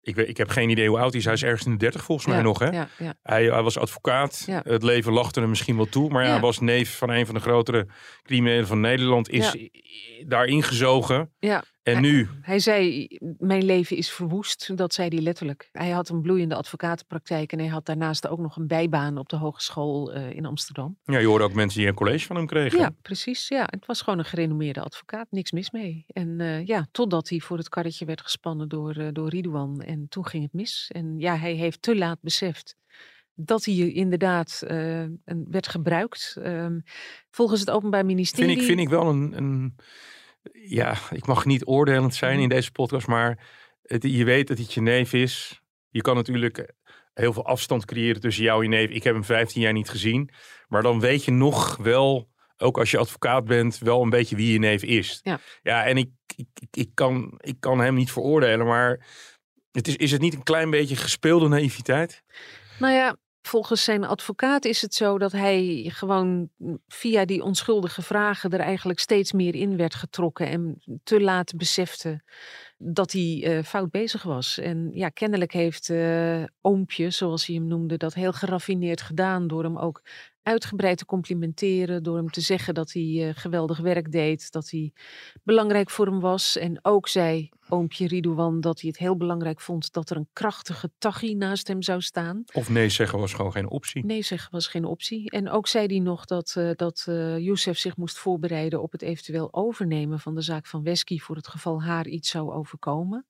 ik, 0.00 0.14
weet, 0.14 0.28
ik 0.28 0.36
heb 0.36 0.48
geen 0.48 0.70
idee 0.70 0.88
hoe 0.88 0.98
oud 0.98 1.10
hij 1.10 1.18
is. 1.18 1.24
Hij 1.24 1.34
is 1.34 1.42
ergens 1.42 1.64
in 1.64 1.70
de 1.72 1.78
dertig 1.78 2.04
volgens 2.04 2.26
mij 2.26 2.36
nog. 2.42 2.58
Hè? 2.58 2.68
Ja, 2.68 2.88
ja. 2.98 3.14
Hij, 3.22 3.44
hij 3.44 3.62
was 3.62 3.78
advocaat. 3.78 4.42
Het 4.64 4.82
leven 4.82 5.12
lachte 5.12 5.40
hem 5.40 5.48
misschien 5.48 5.76
wel 5.76 5.88
toe. 5.88 6.08
Maar 6.10 6.22
hij 6.24 6.32
was 6.40 6.58
neef 6.60 6.96
van 6.98 7.10
een 7.10 7.26
van 7.26 7.34
de 7.34 7.40
grotere 7.40 7.86
criminelen 8.22 8.66
van 8.66 8.80
Nederland. 8.80 9.28
Is 9.28 9.52
daarin 10.26 10.62
gezogen. 10.62 11.32
Ja. 11.38 11.64
En 11.86 11.92
Hij- 11.92 12.02
nu, 12.02 12.28
Hij 12.40 12.58
zei, 12.58 13.08
mijn 13.38 13.64
leven 13.64 13.96
is 13.96 14.10
verwoest. 14.12 14.76
Dat 14.76 14.94
zei 14.94 15.08
hij 15.08 15.18
letterlijk. 15.18 15.68
Hij 15.72 15.90
had 15.90 16.08
een 16.08 16.20
bloeiende 16.20 16.54
advocatenpraktijk 16.54 17.52
en 17.52 17.58
hij 17.58 17.68
had 17.68 17.86
daarnaast 17.86 18.28
ook 18.28 18.38
nog 18.38 18.56
een 18.56 18.66
bijbaan 18.66 19.18
op 19.18 19.28
de 19.28 19.36
hogeschool 19.36 20.12
eh, 20.12 20.30
in 20.30 20.46
Amsterdam. 20.46 20.98
ja, 21.04 21.18
je 21.18 21.26
hoorde 21.26 21.44
ook 21.44 21.52
mensen 21.52 21.78
die 21.80 21.88
een 21.88 21.94
college 21.94 22.26
van 22.26 22.36
hem 22.36 22.46
kregen. 22.46 22.78
Ja, 22.78 22.90
precies. 23.02 23.48
Ja, 23.48 23.62
het 23.70 23.86
was 23.86 24.00
gewoon 24.02 24.18
een 24.18 24.24
gerenommeerde 24.24 24.80
advocaat. 24.80 25.26
Niks 25.30 25.50
mis 25.52 25.70
mee. 25.70 26.04
En 26.08 26.40
eh, 26.40 26.66
ja, 26.66 26.86
totdat 26.90 27.28
hij 27.28 27.40
voor 27.40 27.56
het 27.58 27.68
karretje 27.68 28.04
werd 28.04 28.20
gespannen 28.20 28.68
door, 28.68 28.96
eh, 28.96 29.08
door 29.12 29.28
Ridouan. 29.28 29.80
En 29.82 30.06
toen 30.08 30.26
ging 30.26 30.42
het 30.42 30.52
mis. 30.52 30.90
En 30.92 31.18
ja, 31.18 31.36
hij 31.36 31.52
heeft 31.52 31.82
te 31.82 31.96
laat 31.96 32.18
beseft 32.20 32.76
dat 33.34 33.64
hij 33.64 33.74
inderdaad 33.74 34.62
werd 35.50 35.68
gebruikt. 35.68 36.36
Ehm, 36.42 36.78
volgens 37.30 37.60
het 37.60 37.70
Openbaar 37.70 38.06
Ministerie... 38.06 38.48
Vind 38.48 38.60
ik, 38.60 38.66
vind 38.66 38.80
ik 38.80 38.88
wel 38.88 39.08
een, 39.08 39.36
een. 39.36 39.74
Ja, 40.52 40.96
ik 41.10 41.26
mag 41.26 41.44
niet 41.44 41.66
oordelend 41.66 42.14
zijn 42.14 42.38
in 42.38 42.48
deze 42.48 42.72
podcast, 42.72 43.06
maar 43.06 43.46
het, 43.82 44.02
je 44.02 44.24
weet 44.24 44.48
dat 44.48 44.58
het 44.58 44.72
je 44.72 44.80
neef 44.80 45.12
is. 45.12 45.60
Je 45.88 46.00
kan 46.00 46.14
natuurlijk 46.14 46.72
heel 47.14 47.32
veel 47.32 47.44
afstand 47.44 47.84
creëren 47.84 48.20
tussen 48.20 48.44
jou 48.44 48.64
en 48.64 48.70
je 48.70 48.76
neef. 48.76 48.90
Ik 48.90 49.02
heb 49.02 49.14
hem 49.14 49.24
15 49.24 49.60
jaar 49.60 49.72
niet 49.72 49.88
gezien. 49.88 50.30
Maar 50.68 50.82
dan 50.82 51.00
weet 51.00 51.24
je 51.24 51.30
nog 51.30 51.76
wel, 51.76 52.28
ook 52.56 52.78
als 52.78 52.90
je 52.90 52.98
advocaat 52.98 53.44
bent, 53.44 53.78
wel 53.78 54.02
een 54.02 54.10
beetje 54.10 54.36
wie 54.36 54.52
je 54.52 54.58
neef 54.58 54.82
is. 54.82 55.20
Ja. 55.22 55.40
ja 55.62 55.84
en 55.84 55.96
ik, 55.96 56.10
ik, 56.36 56.48
ik, 56.60 56.76
ik 56.76 56.90
kan, 56.94 57.34
ik 57.36 57.56
kan 57.60 57.80
hem 57.80 57.94
niet 57.94 58.12
veroordelen, 58.12 58.66
maar 58.66 59.06
het 59.72 59.88
is, 59.88 59.96
is 59.96 60.12
het 60.12 60.20
niet 60.20 60.34
een 60.34 60.42
klein 60.42 60.70
beetje 60.70 60.96
gespeelde 60.96 61.48
naïviteit? 61.48 62.22
Nou 62.78 62.94
ja, 62.94 63.16
volgens 63.46 63.84
zijn 63.84 64.04
advocaat 64.04 64.64
is 64.64 64.82
het 64.82 64.94
zo 64.94 65.18
dat 65.18 65.32
hij 65.32 65.90
gewoon 65.92 66.48
via 66.88 67.24
die 67.24 67.42
onschuldige 67.42 68.02
vragen 68.02 68.50
er 68.50 68.60
eigenlijk 68.60 68.98
steeds 68.98 69.32
meer 69.32 69.54
in 69.54 69.76
werd 69.76 69.94
getrokken 69.94 70.48
en 70.48 70.82
te 71.02 71.20
laat 71.20 71.56
besefte 71.56 72.22
dat 72.78 73.12
hij 73.12 73.42
eh, 73.44 73.64
fout 73.64 73.90
bezig 73.90 74.22
was. 74.22 74.58
En 74.58 74.90
ja, 74.92 75.08
kennelijk 75.08 75.52
heeft 75.52 75.90
eh 75.90 76.44
Oompje, 76.60 77.10
zoals 77.10 77.46
hij 77.46 77.56
hem 77.56 77.66
noemde, 77.66 77.96
dat 77.96 78.14
heel 78.14 78.32
geraffineerd 78.32 79.00
gedaan 79.00 79.46
door 79.46 79.62
hem 79.62 79.78
ook 79.78 80.02
uitgebreid 80.46 80.98
te 80.98 81.04
complimenteren, 81.04 82.02
door 82.02 82.16
hem 82.16 82.30
te 82.30 82.40
zeggen 82.40 82.74
dat 82.74 82.92
hij 82.92 83.02
eh, 83.02 83.30
geweldig 83.34 83.78
werk 83.78 84.12
deed, 84.12 84.50
dat 84.52 84.70
hij 84.70 84.92
belangrijk 85.42 85.90
voor 85.90 86.06
hem 86.06 86.20
was. 86.20 86.56
En 86.56 86.78
ook 86.82 87.08
zei 87.08 87.48
Oompje 87.68 88.06
Ridouan 88.06 88.60
dat 88.60 88.80
hij 88.80 88.90
het 88.90 88.98
heel 88.98 89.16
belangrijk 89.16 89.60
vond 89.60 89.92
dat 89.92 90.10
er 90.10 90.16
een 90.16 90.28
krachtige 90.32 90.90
Tachi 90.98 91.34
naast 91.34 91.68
hem 91.68 91.82
zou 91.82 92.00
staan. 92.00 92.44
Of 92.52 92.68
nee 92.68 92.88
zeggen 92.88 93.18
was 93.18 93.32
gewoon 93.32 93.52
geen 93.52 93.70
optie. 93.70 94.04
Nee 94.04 94.22
zeggen 94.22 94.52
was 94.52 94.66
geen 94.66 94.84
optie. 94.84 95.30
En 95.30 95.50
ook 95.50 95.66
zei 95.66 95.86
hij 95.86 95.98
nog 95.98 96.24
dat, 96.24 96.54
eh 96.56 96.70
dat 96.74 97.04
eh 97.08 97.38
Youssef 97.38 97.78
zich 97.78 97.96
moest 97.96 98.18
voorbereiden 98.18 98.82
op 98.82 98.92
het 98.92 99.02
eventueel 99.02 99.54
overnemen 99.54 100.20
van 100.20 100.34
de 100.34 100.40
zaak 100.42 100.66
van 100.66 100.82
Wesky 100.82 101.18
voor 101.18 101.36
het 101.36 101.48
geval 101.48 101.82
haar 101.82 102.06
iets 102.06 102.30
zou 102.30 102.52
overkomen. 102.52 103.26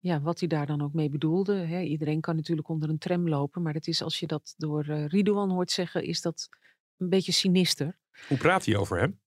Ja, 0.00 0.20
wat 0.20 0.38
hij 0.38 0.48
daar 0.48 0.66
dan 0.66 0.82
ook 0.82 0.92
mee 0.92 1.08
bedoelde. 1.08 1.54
Hè. 1.54 1.80
Iedereen 1.80 2.20
kan 2.20 2.36
natuurlijk 2.36 2.68
onder 2.68 2.88
een 2.88 2.98
tram 2.98 3.28
lopen, 3.28 3.62
maar 3.62 3.72
dat 3.72 3.86
is 3.86 4.02
als 4.02 4.18
je 4.20 4.26
dat 4.26 4.54
door 4.56 4.84
eh 4.88 5.06
Ridouan 5.06 5.50
hoort 5.50 5.70
zeggen, 5.70 6.02
is 6.04 6.20
dat 6.20 6.48
een 6.96 7.08
beetje 7.08 7.32
sinister. 7.32 7.98
Hoe 8.28 8.36
praat 8.38 8.64
hij 8.64 8.76
over 8.76 8.98
hem? 8.98 9.20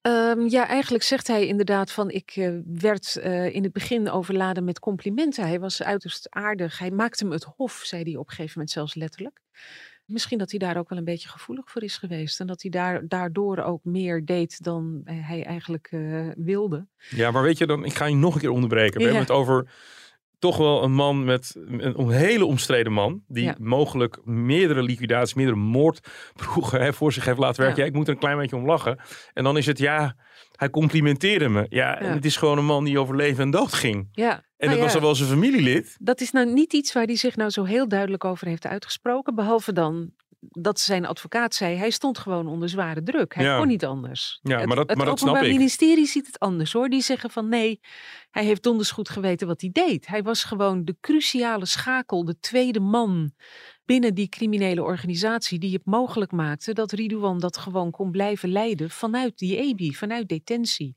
Ehm, 0.00 0.40
ja, 0.48 0.66
eigenlijk 0.68 1.04
zegt 1.04 1.26
hij 1.26 1.46
inderdaad 1.46 1.92
van 1.92 2.10
ik 2.10 2.30
eh, 2.36 2.52
werd 2.64 3.16
eh, 3.16 3.54
in 3.54 3.62
het 3.62 3.72
begin 3.72 4.10
overladen 4.10 4.64
met 4.64 4.78
complimenten. 4.78 5.46
Hij 5.46 5.60
was 5.60 5.82
uiterst 5.82 6.26
aardig. 6.30 6.78
Hij 6.78 6.90
maakte 6.90 7.24
me 7.24 7.32
het 7.34 7.44
hof, 7.56 7.72
zei 7.84 8.02
hij 8.02 8.16
op 8.16 8.24
een 8.28 8.30
gegeven 8.34 8.52
moment 8.54 8.70
zelfs 8.70 8.94
letterlijk. 8.94 9.40
Misschien 10.04 10.38
dat 10.38 10.50
hij 10.50 10.58
daar 10.58 10.76
ook 10.76 10.88
wel 10.88 10.98
een 10.98 11.04
beetje 11.04 11.28
gevoelig 11.28 11.70
voor 11.70 11.82
is 11.82 11.96
geweest. 11.96 12.40
En 12.40 12.46
dat 12.46 12.62
hij 12.62 12.70
daar, 12.70 13.08
daardoor 13.08 13.58
ook 13.58 13.84
meer 13.84 14.24
deed 14.24 14.62
dan 14.64 15.00
hij 15.04 15.44
eigenlijk 15.44 15.88
wilde. 16.36 16.86
Ja, 17.10 17.30
maar 17.30 17.42
weet 17.42 17.58
je 17.58 17.66
dan, 17.66 17.84
ik 17.84 17.94
ga 17.94 18.04
je 18.06 18.14
nog 18.14 18.34
een 18.34 18.40
keer 18.40 18.50
onderbreken. 18.50 18.94
We 19.00 19.00
Ja. 19.00 19.04
hebben 19.12 19.26
het 19.26 19.36
over 19.36 19.70
toch 20.38 20.56
wel 20.56 20.82
een 20.82 20.92
man 20.94 21.24
met 21.24 21.54
een, 21.66 22.00
een 22.00 22.10
hele 22.10 22.44
omstreden 22.44 22.92
man. 22.92 23.22
Die 23.26 23.44
Ja. 23.44 23.56
mogelijk 23.60 24.18
meerdere 24.24 24.82
liquidaties, 24.82 25.34
meerdere 25.34 25.56
moordploegen 25.58 26.80
hè, 26.80 26.92
voor 26.92 27.12
zich 27.12 27.24
heeft 27.24 27.38
laten 27.38 27.60
werken. 27.62 27.78
Ja. 27.78 27.84
Ja. 27.84 27.90
ik 27.90 27.96
moet 27.96 28.06
er 28.08 28.12
een 28.12 28.18
klein 28.20 28.38
beetje 28.38 28.56
om 28.56 28.66
lachen. 28.66 28.98
En 29.32 29.44
dan 29.44 29.56
is 29.56 29.66
het, 29.66 29.78
ja, 29.78 30.16
hij 30.56 30.70
complimenteerde 30.70 31.48
me. 31.48 31.66
Ja, 31.68 31.98
en 32.00 32.12
het 32.12 32.24
is 32.24 32.36
gewoon 32.36 32.58
een 32.58 32.64
man 32.64 32.84
die 32.84 32.98
over 32.98 33.16
leven 33.16 33.42
en 33.42 33.50
dood 33.50 33.72
ging. 33.72 34.08
Ja, 34.12 34.32
En 34.32 34.42
nou 34.56 34.70
dat 34.70 34.78
was 34.80 34.92
dan 34.92 35.02
wel 35.02 35.14
zijn 35.14 35.28
familielid. 35.28 35.96
Dat 36.00 36.20
is 36.20 36.30
nou 36.30 36.52
niet 36.52 36.72
iets 36.72 36.92
waar 36.92 37.04
hij 37.04 37.16
zich 37.16 37.36
nou 37.36 37.50
zo 37.50 37.64
heel 37.64 37.88
duidelijk 37.88 38.24
over 38.24 38.46
heeft 38.46 38.66
uitgesproken. 38.66 39.34
Behalve 39.34 39.72
dan 39.72 40.10
dat 40.40 40.80
zijn 40.80 41.06
advocaat 41.06 41.54
zei, 41.54 41.76
hij 41.76 41.90
stond 41.90 42.18
gewoon 42.18 42.46
onder 42.46 42.68
zware 42.68 43.02
druk. 43.02 43.34
Hij 43.34 43.44
Ja. 43.44 43.58
kon 43.58 43.66
niet 43.68 43.84
anders. 43.84 44.38
Ja, 44.42 44.58
het, 44.58 44.66
maar 44.66 44.76
dat- 44.76 44.88
het 44.88 44.96
maar 44.96 45.06
dat 45.06 45.18
snap 45.18 45.36
ik. 45.36 45.52
Ministerie 45.52 46.06
ziet 46.06 46.26
het 46.26 46.38
anders 46.38 46.72
hoor. 46.72 46.88
Die 46.88 47.02
zeggen 47.02 47.30
van 47.30 47.48
nee, 47.48 47.80
hij 48.30 48.44
heeft 48.44 48.62
donders 48.62 48.90
goed 48.90 49.08
geweten 49.08 49.46
wat 49.46 49.60
hij 49.60 49.70
deed. 49.72 50.06
Hij 50.06 50.22
was 50.22 50.44
gewoon 50.44 50.84
de 50.84 50.96
cruciale 51.00 51.66
schakel, 51.66 52.24
de 52.24 52.38
tweede 52.40 52.80
man 52.80 53.32
binnen 53.84 54.14
die 54.14 54.28
criminele 54.28 54.82
organisatie 54.82 55.58
die 55.58 55.72
het 55.72 55.84
mogelijk 55.84 56.32
maakte 56.32 56.72
dat 56.72 56.92
Ridouan 56.92 57.38
dat 57.38 57.56
gewoon 57.56 57.90
kon 57.90 58.10
blijven 58.10 58.48
leiden 58.48 58.90
vanuit 58.90 59.38
die 59.38 59.56
EBI, 59.56 59.94
vanuit 59.94 60.28
detentie. 60.28 60.94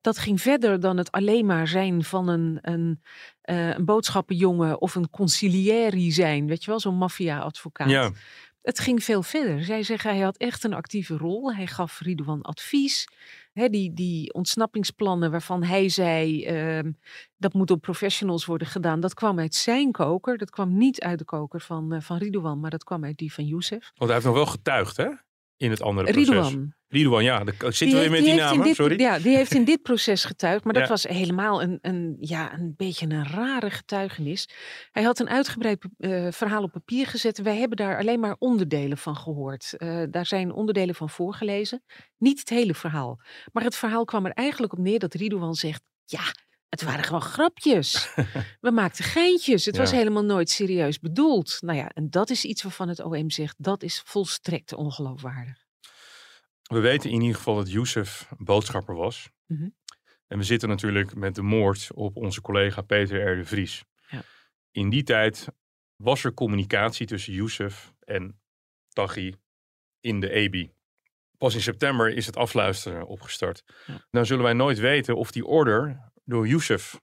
Dat 0.00 0.18
ging 0.18 0.40
verder 0.40 0.80
dan 0.80 0.96
het 0.96 1.10
alleen 1.10 1.46
maar 1.46 1.68
zijn 1.68 2.04
van 2.04 2.28
een, 2.28 2.58
een, 2.62 3.02
eh, 3.40 3.68
een 3.74 3.84
boodschappenjongen 3.84 4.80
of 4.80 4.94
een 4.94 5.10
conciliëri 5.10 6.12
zijn. 6.12 6.46
Weet 6.46 6.64
je 6.64 6.70
wel, 6.70 6.80
zo'n 6.80 6.96
maffia-advocaat. 6.96 7.90
Ja, 7.90 8.10
Het 8.66 8.78
ging 8.78 9.04
veel 9.04 9.22
verder. 9.22 9.64
Zij 9.64 9.82
zeggen 9.82 10.10
hij 10.10 10.20
had 10.20 10.36
echt 10.36 10.64
een 10.64 10.74
actieve 10.74 11.16
rol. 11.16 11.54
Hij 11.54 11.66
gaf 11.66 12.00
Ridouan 12.00 12.42
advies. 12.42 13.08
Die, 13.52 13.92
die 13.94 14.32
ontsnappingsplannen 14.32 15.30
waarvan 15.30 15.62
hij 15.62 15.88
zei 15.88 16.44
ehm, 16.44 16.92
dat 17.36 17.52
moet 17.52 17.68
door 17.68 17.78
professionals 17.78 18.44
worden 18.44 18.66
gedaan. 18.66 19.00
Dat 19.00 19.14
kwam 19.14 19.38
uit 19.38 19.54
zijn 19.54 19.92
koker. 19.92 20.38
Dat 20.38 20.50
kwam 20.50 20.76
niet 20.76 21.00
uit 21.00 21.18
de 21.18 21.24
koker 21.24 21.60
van, 21.60 21.92
eh, 21.92 22.00
van 22.00 22.16
Ridouan, 22.16 22.60
maar 22.60 22.70
dat 22.70 22.84
kwam 22.84 23.04
uit 23.04 23.16
die 23.16 23.32
van 23.32 23.44
Youssef. 23.44 23.80
want 23.94 24.10
hij 24.10 24.12
heeft 24.12 24.24
nog 24.24 24.34
wel 24.34 24.46
getuigd, 24.46 24.96
hè? 24.96 25.08
In 25.56 25.70
het 25.70 25.82
andere 25.82 26.12
proces. 26.12 26.28
Ridouan. 26.28 26.74
Ridouan, 26.88 27.24
ja. 27.24 27.44
Zitten 27.44 27.68
we 27.68 27.84
Die 27.84 27.90
weer 27.92 28.00
heeft- 28.00 28.10
met 28.10 28.20
die 28.20 28.30
die 28.32 28.40
namen, 28.40 28.64
dit- 28.64 28.74
sorry. 28.74 29.00
Ja, 29.00 29.18
die 29.18 29.36
heeft 29.36 29.54
in 29.54 29.64
dit 29.64 29.82
proces 29.82 30.24
getuigd. 30.24 30.64
Maar 30.64 30.72
dat 30.74 30.88
was 30.88 31.02
helemaal 31.02 31.62
een, 31.62 31.78
een, 31.82 32.16
ja, 32.20 32.52
een 32.54 32.74
beetje 32.76 33.06
een 33.08 33.26
rare 33.28 33.70
getuigenis. 33.70 34.48
Hij 34.90 35.02
had 35.02 35.18
een 35.18 35.28
uitgebreid 35.28 35.84
eh, 35.98 36.26
verhaal 36.30 36.62
op 36.62 36.72
papier 36.72 37.06
gezet. 37.06 37.38
Wij 37.42 37.56
hebben 37.56 37.76
daar 37.76 37.98
alleen 37.98 38.20
maar 38.20 38.36
onderdelen 38.38 38.98
van 38.98 39.16
gehoord. 39.16 39.74
Eh, 39.76 40.02
daar 40.10 40.26
zijn 40.26 40.52
onderdelen 40.52 40.94
van 40.94 41.10
voorgelezen. 41.10 41.82
Niet 42.18 42.38
het 42.38 42.48
hele 42.48 42.74
verhaal. 42.74 43.20
Maar 43.52 43.64
het 43.64 43.76
verhaal 43.76 44.04
kwam 44.04 44.26
er 44.26 44.32
eigenlijk 44.32 44.72
op 44.72 44.78
neer 44.78 44.98
dat 44.98 45.14
Ridouan 45.14 45.54
zegt... 45.54 45.82
Ja, 46.04 46.20
het 46.68 46.82
waren 46.82 47.04
gewoon 47.04 47.22
grapjes. 47.22 48.14
We 48.60 48.70
maakten 48.70 49.04
geintjes. 49.04 49.64
Het 49.64 49.76
was 49.76 49.90
helemaal 49.90 50.24
nooit 50.24 50.50
serieus 50.50 50.98
bedoeld. 50.98 51.58
Nou 51.60 51.78
ja, 51.78 51.88
en 51.88 52.10
dat 52.10 52.30
is 52.30 52.44
iets 52.44 52.62
waarvan 52.62 52.88
het 52.88 53.00
OM 53.00 53.30
zegt... 53.30 53.54
dat 53.58 53.82
is 53.82 54.02
volstrekt 54.04 54.72
ongeloofwaardig. 54.72 55.64
We 56.62 56.80
weten 56.80 57.10
in 57.10 57.20
ieder 57.20 57.36
geval 57.36 57.54
dat 57.54 57.70
Youssef 57.70 58.28
boodschapper 58.38 58.94
was. 58.94 59.30
Mhm. 59.46 59.68
En 60.26 60.38
we 60.38 60.44
zitten 60.44 60.68
natuurlijk 60.68 61.14
met 61.14 61.34
de 61.34 61.42
moord 61.42 61.88
op 61.94 62.16
onze 62.16 62.40
collega 62.40 62.82
Peter 62.82 63.32
R. 63.32 63.36
de 63.36 63.44
Vries. 63.44 63.84
Ja. 64.08 64.22
In 64.70 64.88
die 64.88 65.02
tijd 65.02 65.48
was 65.96 66.24
er 66.24 66.34
communicatie 66.34 67.06
tussen 67.06 67.32
Youssef 67.32 67.92
en 68.00 68.40
Taghi 68.88 69.34
in 70.00 70.20
de 70.20 70.30
EBI. 70.30 70.72
Pas 71.38 71.54
in 71.54 71.60
september 71.60 72.12
is 72.12 72.26
het 72.26 72.36
afluisteren 72.36 73.06
opgestart. 73.06 73.64
Ja. 73.86 74.06
Nou 74.10 74.26
zullen 74.26 74.44
wij 74.44 74.52
nooit 74.52 74.78
weten 74.78 75.16
of 75.16 75.30
die 75.30 75.44
order 75.44 76.12
door 76.26 76.48
Youssef 76.48 77.00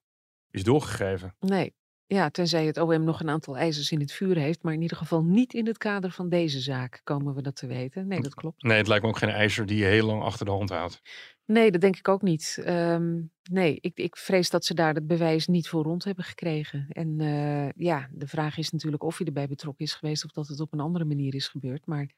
is 0.49 0.63
doorgegeven. 0.63 1.36
Nee. 1.39 1.73
Ja, 2.05 2.29
tenzij 2.29 2.65
het 2.65 2.77
OM 2.77 3.03
nog 3.03 3.19
een 3.19 3.29
aantal 3.29 3.57
ijzers 3.57 3.91
in 3.91 3.99
het 3.99 4.12
vuur 4.12 4.38
heeft, 4.38 4.63
maar 4.63 4.73
in 4.73 4.81
ieder 4.81 4.97
geval 4.97 5.23
niet 5.23 5.53
in 5.53 5.65
het 5.65 5.77
kader 5.77 6.12
van 6.12 6.29
deze 6.29 6.59
zaak 6.59 7.01
komen 7.03 7.36
we 7.36 7.41
dat 7.41 7.55
te 7.55 7.67
weten. 7.67 8.07
Nee, 8.07 8.21
dat 8.21 8.33
klopt. 8.33 8.63
Nee, 8.63 8.77
het 8.77 8.88
lijkt 8.88 9.03
me 9.03 9.09
ook 9.09 9.17
geen 9.17 9.29
ijzer 9.29 9.65
die 9.65 9.77
je 9.77 9.86
heel 9.86 10.05
lang 10.05 10.23
achter 10.23 10.45
de 10.45 10.51
hand 10.51 10.69
houdt. 10.69 11.01
Nee, 11.45 11.71
dat 11.71 11.81
denk 11.81 11.97
ik 11.97 12.07
ook 12.07 12.21
niet. 12.21 12.59
Ehm, 12.63 13.21
nee, 13.51 13.77
ik, 13.81 13.97
ik 13.97 14.17
vrees 14.17 14.49
dat 14.49 14.65
ze 14.65 14.73
daar 14.73 14.93
het 14.93 15.07
bewijs 15.07 15.47
niet 15.47 15.67
voor 15.67 15.83
rond 15.83 16.03
hebben 16.03 16.23
gekregen. 16.23 16.86
En 16.89 17.19
eh, 17.19 17.69
ja, 17.86 18.09
de 18.12 18.27
vraag 18.27 18.57
is 18.57 18.71
natuurlijk 18.71 19.03
of 19.03 19.17
hij 19.17 19.27
erbij 19.27 19.47
betrokken 19.47 19.86
is 19.86 19.93
geweest 19.93 20.25
of 20.25 20.31
dat 20.31 20.47
het 20.47 20.59
op 20.59 20.73
een 20.73 20.79
andere 20.79 21.05
manier 21.05 21.36
is 21.36 21.47
gebeurd. 21.47 21.86
Maar 21.86 22.09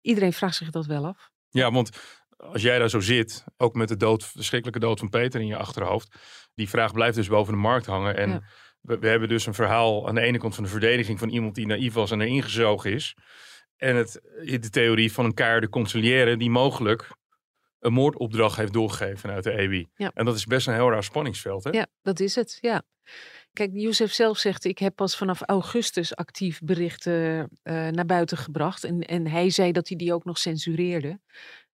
iedereen 0.00 0.32
vraagt 0.32 0.56
zich 0.56 0.70
dat 0.70 0.86
wel 0.86 1.06
af. 1.06 1.30
Ja, 1.48 1.70
want 1.70 1.90
als 2.40 2.62
jij 2.62 2.78
daar 2.78 2.90
zo 2.90 3.00
zit, 3.00 3.44
ook 3.56 3.74
met 3.74 3.88
de 3.88 3.96
dood, 3.96 4.24
verschrikkelijke 4.24 4.80
dood 4.80 4.98
van 4.98 5.08
Peter 5.08 5.40
in 5.40 5.46
je 5.46 5.56
achterhoofd, 5.56 6.18
die 6.54 6.68
vraag 6.68 6.92
blijft 6.92 7.16
dus 7.16 7.28
boven 7.28 7.52
de 7.52 7.58
markt 7.58 7.86
hangen. 7.86 8.16
En 8.16 8.30
Ja. 8.30 8.42
we, 8.80 8.98
we 8.98 9.08
hebben 9.08 9.28
dus 9.28 9.46
een 9.46 9.54
verhaal 9.54 10.08
aan 10.08 10.14
de 10.14 10.20
ene 10.20 10.38
kant 10.38 10.54
van 10.54 10.64
de 10.64 10.70
verdediging 10.70 11.18
van 11.18 11.28
iemand 11.28 11.54
die 11.54 11.66
naïef 11.66 11.92
was 11.94 12.10
en 12.10 12.20
erin 12.20 12.42
gezogen 12.42 12.92
is. 12.92 13.14
En 13.76 13.96
het, 13.96 14.20
de 14.44 14.70
theorie 14.70 15.12
van 15.12 15.24
een 15.24 15.34
keiharde 15.34 15.68
conciliëre 15.68 16.36
die 16.36 16.50
mogelijk 16.50 17.10
een 17.78 17.92
moordopdracht 17.92 18.56
heeft 18.56 18.72
doorgegeven 18.72 19.18
vanuit 19.18 19.44
de 19.44 19.52
EBI. 19.52 19.88
Ja. 19.94 20.10
En 20.14 20.24
dat 20.24 20.36
is 20.36 20.44
best 20.44 20.66
een 20.66 20.74
heel 20.74 20.90
raar 20.90 21.04
spanningsveld, 21.04 21.64
hè? 21.64 21.70
Ja, 21.70 21.86
dat 22.02 22.20
is 22.20 22.34
het. 22.34 22.58
Ja. 22.60 22.82
Kijk, 23.52 23.70
Youssef 23.72 24.12
zelf 24.12 24.38
zegt, 24.38 24.64
ik 24.64 24.78
heb 24.78 24.94
pas 24.94 25.16
vanaf 25.16 25.40
augustus 25.42 26.16
actief 26.16 26.60
berichten 26.60 27.48
eh, 27.62 27.88
naar 27.88 28.06
buiten 28.06 28.36
gebracht. 28.36 28.84
En, 28.84 29.00
en 29.00 29.26
hij 29.26 29.50
zei 29.50 29.72
dat 29.72 29.88
hij 29.88 29.96
die 29.96 30.14
ook 30.14 30.24
nog 30.24 30.38
censureerde. 30.38 31.20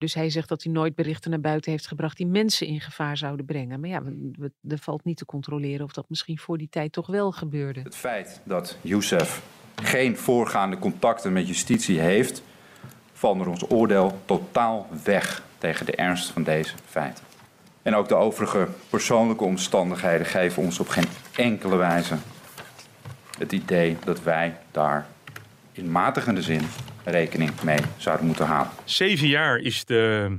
Dus 0.05 0.15
hij 0.15 0.31
zegt 0.31 0.49
dat 0.49 0.63
hij 0.63 0.73
nooit 0.73 0.95
berichten 0.95 1.31
naar 1.31 1.41
buiten 1.41 1.71
heeft 1.71 1.87
gebracht 1.87 2.17
die 2.17 2.27
mensen 2.27 2.67
in 2.67 2.81
gevaar 2.81 3.17
zouden 3.17 3.47
brengen. 3.47 3.81
Maar 3.81 3.89
ja, 3.89 4.03
er 4.69 4.79
valt 4.79 5.05
niet 5.05 5.17
te 5.17 5.25
controleren 5.25 5.85
of 5.85 5.93
dat 5.93 6.05
misschien 6.09 6.39
voor 6.39 6.59
die 6.59 6.69
tijd 6.71 6.93
toch 6.93 7.07
wel 7.07 7.33
gebeurde. 7.33 7.81
Het 7.81 7.97
feit 7.97 8.41
dat 8.45 8.77
Youssef 8.81 9.43
geen 9.83 10.17
voorgaande 10.17 10.79
contacten 10.79 11.33
met 11.33 11.49
justitie 11.49 11.99
heeft, 12.01 12.43
valt 13.13 13.37
naar 13.37 13.47
ons 13.47 13.71
oordeel 13.71 14.19
totaal 14.25 14.89
weg 15.05 15.43
tegen 15.59 15.87
de 15.87 15.95
ernst 15.95 16.31
van 16.31 16.43
deze 16.43 16.75
feiten. 16.87 17.25
En 17.83 17.95
ook 17.95 18.09
de 18.09 18.15
overige 18.15 18.69
persoonlijke 18.91 19.45
omstandigheden 19.45 20.27
geven 20.27 20.63
ons 20.63 20.81
op 20.81 20.89
geen 20.89 21.09
enkele 21.37 21.77
wijze 21.77 22.17
het 23.39 23.53
idee 23.53 23.97
dat 24.05 24.23
wij 24.23 24.57
daar 24.71 25.07
in 25.73 25.91
matigende 25.91 26.43
zin 26.43 26.63
rekening 27.05 27.63
mee 27.63 27.79
zouden 27.97 28.27
moeten 28.27 28.47
halen. 28.47 28.71
Zeven 28.85 29.29
jaar 29.29 29.59
is 29.59 29.85
de, 29.85 30.37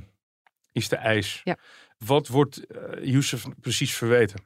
is 0.72 0.88
de 0.88 0.96
eis. 0.96 1.40
Ja. 1.44 1.56
Wat 1.98 2.28
wordt 2.28 2.60
uh, 2.68 3.04
Youssef 3.04 3.44
precies 3.60 3.94
verweten? 3.94 4.44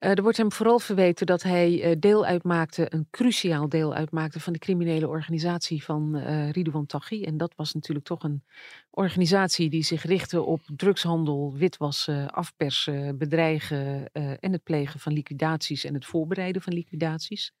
Uh, 0.00 0.10
er 0.10 0.22
wordt 0.22 0.36
hem 0.36 0.52
vooral 0.52 0.78
verweten 0.78 1.26
dat 1.26 1.42
hij 1.42 1.90
uh, 1.90 1.96
deel 1.98 2.24
uitmaakte, 2.26 2.86
een 2.88 3.06
cruciaal 3.10 3.68
deel 3.68 3.94
uitmaakte 3.94 4.40
van 4.40 4.52
de 4.52 4.58
criminele 4.58 5.08
organisatie 5.08 5.84
van 5.84 6.16
uh, 6.16 6.50
Ridouan 6.50 6.86
Taghi. 6.86 7.22
En 7.24 7.36
dat 7.36 7.52
was 7.56 7.74
natuurlijk 7.74 8.06
toch 8.06 8.22
een 8.22 8.44
organisatie 8.90 9.70
die 9.70 9.82
zich 9.84 10.02
richtte 10.02 10.42
op 10.42 10.60
drugshandel, 10.76 11.52
witwassen, 11.54 12.30
afpersen, 12.30 13.18
bedreigen 13.18 14.12
en 14.12 14.52
het 14.52 14.62
plegen 14.62 15.00
van 15.00 15.12
liquidaties 15.12 15.84
en 15.84 15.94
het 15.94 16.06
voorbereiden 16.06 16.62
van 16.62 16.72
liquidaties. 16.72 17.52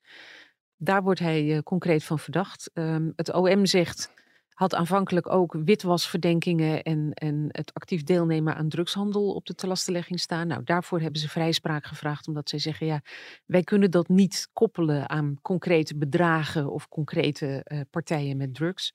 Daar 0.76 1.02
wordt 1.02 1.20
hij 1.20 1.62
concreet 1.62 2.04
van 2.04 2.18
verdacht. 2.18 2.70
Um, 2.74 3.12
het 3.16 3.32
OM 3.32 3.66
zegt 3.66 4.14
had 4.56 4.74
aanvankelijk 4.74 5.32
ook 5.32 5.56
witwasverdenkingen 5.64 6.82
en, 6.82 7.12
en 7.12 7.48
het 7.48 7.74
actief 7.74 8.02
deelnemen 8.02 8.56
aan 8.56 8.68
drugshandel 8.68 9.34
op 9.34 9.46
de 9.46 9.54
telastenlegging 9.54 10.20
staan. 10.20 10.46
Nou, 10.46 10.62
daarvoor 10.64 11.00
hebben 11.00 11.20
ze 11.20 11.28
vrijspraak 11.28 11.86
gevraagd, 11.86 12.28
omdat 12.28 12.48
zij 12.48 12.58
zeggen, 12.58 12.86
ja, 12.86 13.02
wij 13.46 13.62
kunnen 13.62 13.90
dat 13.90 14.08
niet 14.08 14.48
koppelen 14.52 15.08
aan 15.08 15.38
concrete 15.42 15.96
bedragen 15.96 16.72
of 16.72 16.88
concrete 16.88 17.64
uh, 17.64 17.80
partijen 17.90 18.36
met 18.36 18.54
drugs. 18.54 18.92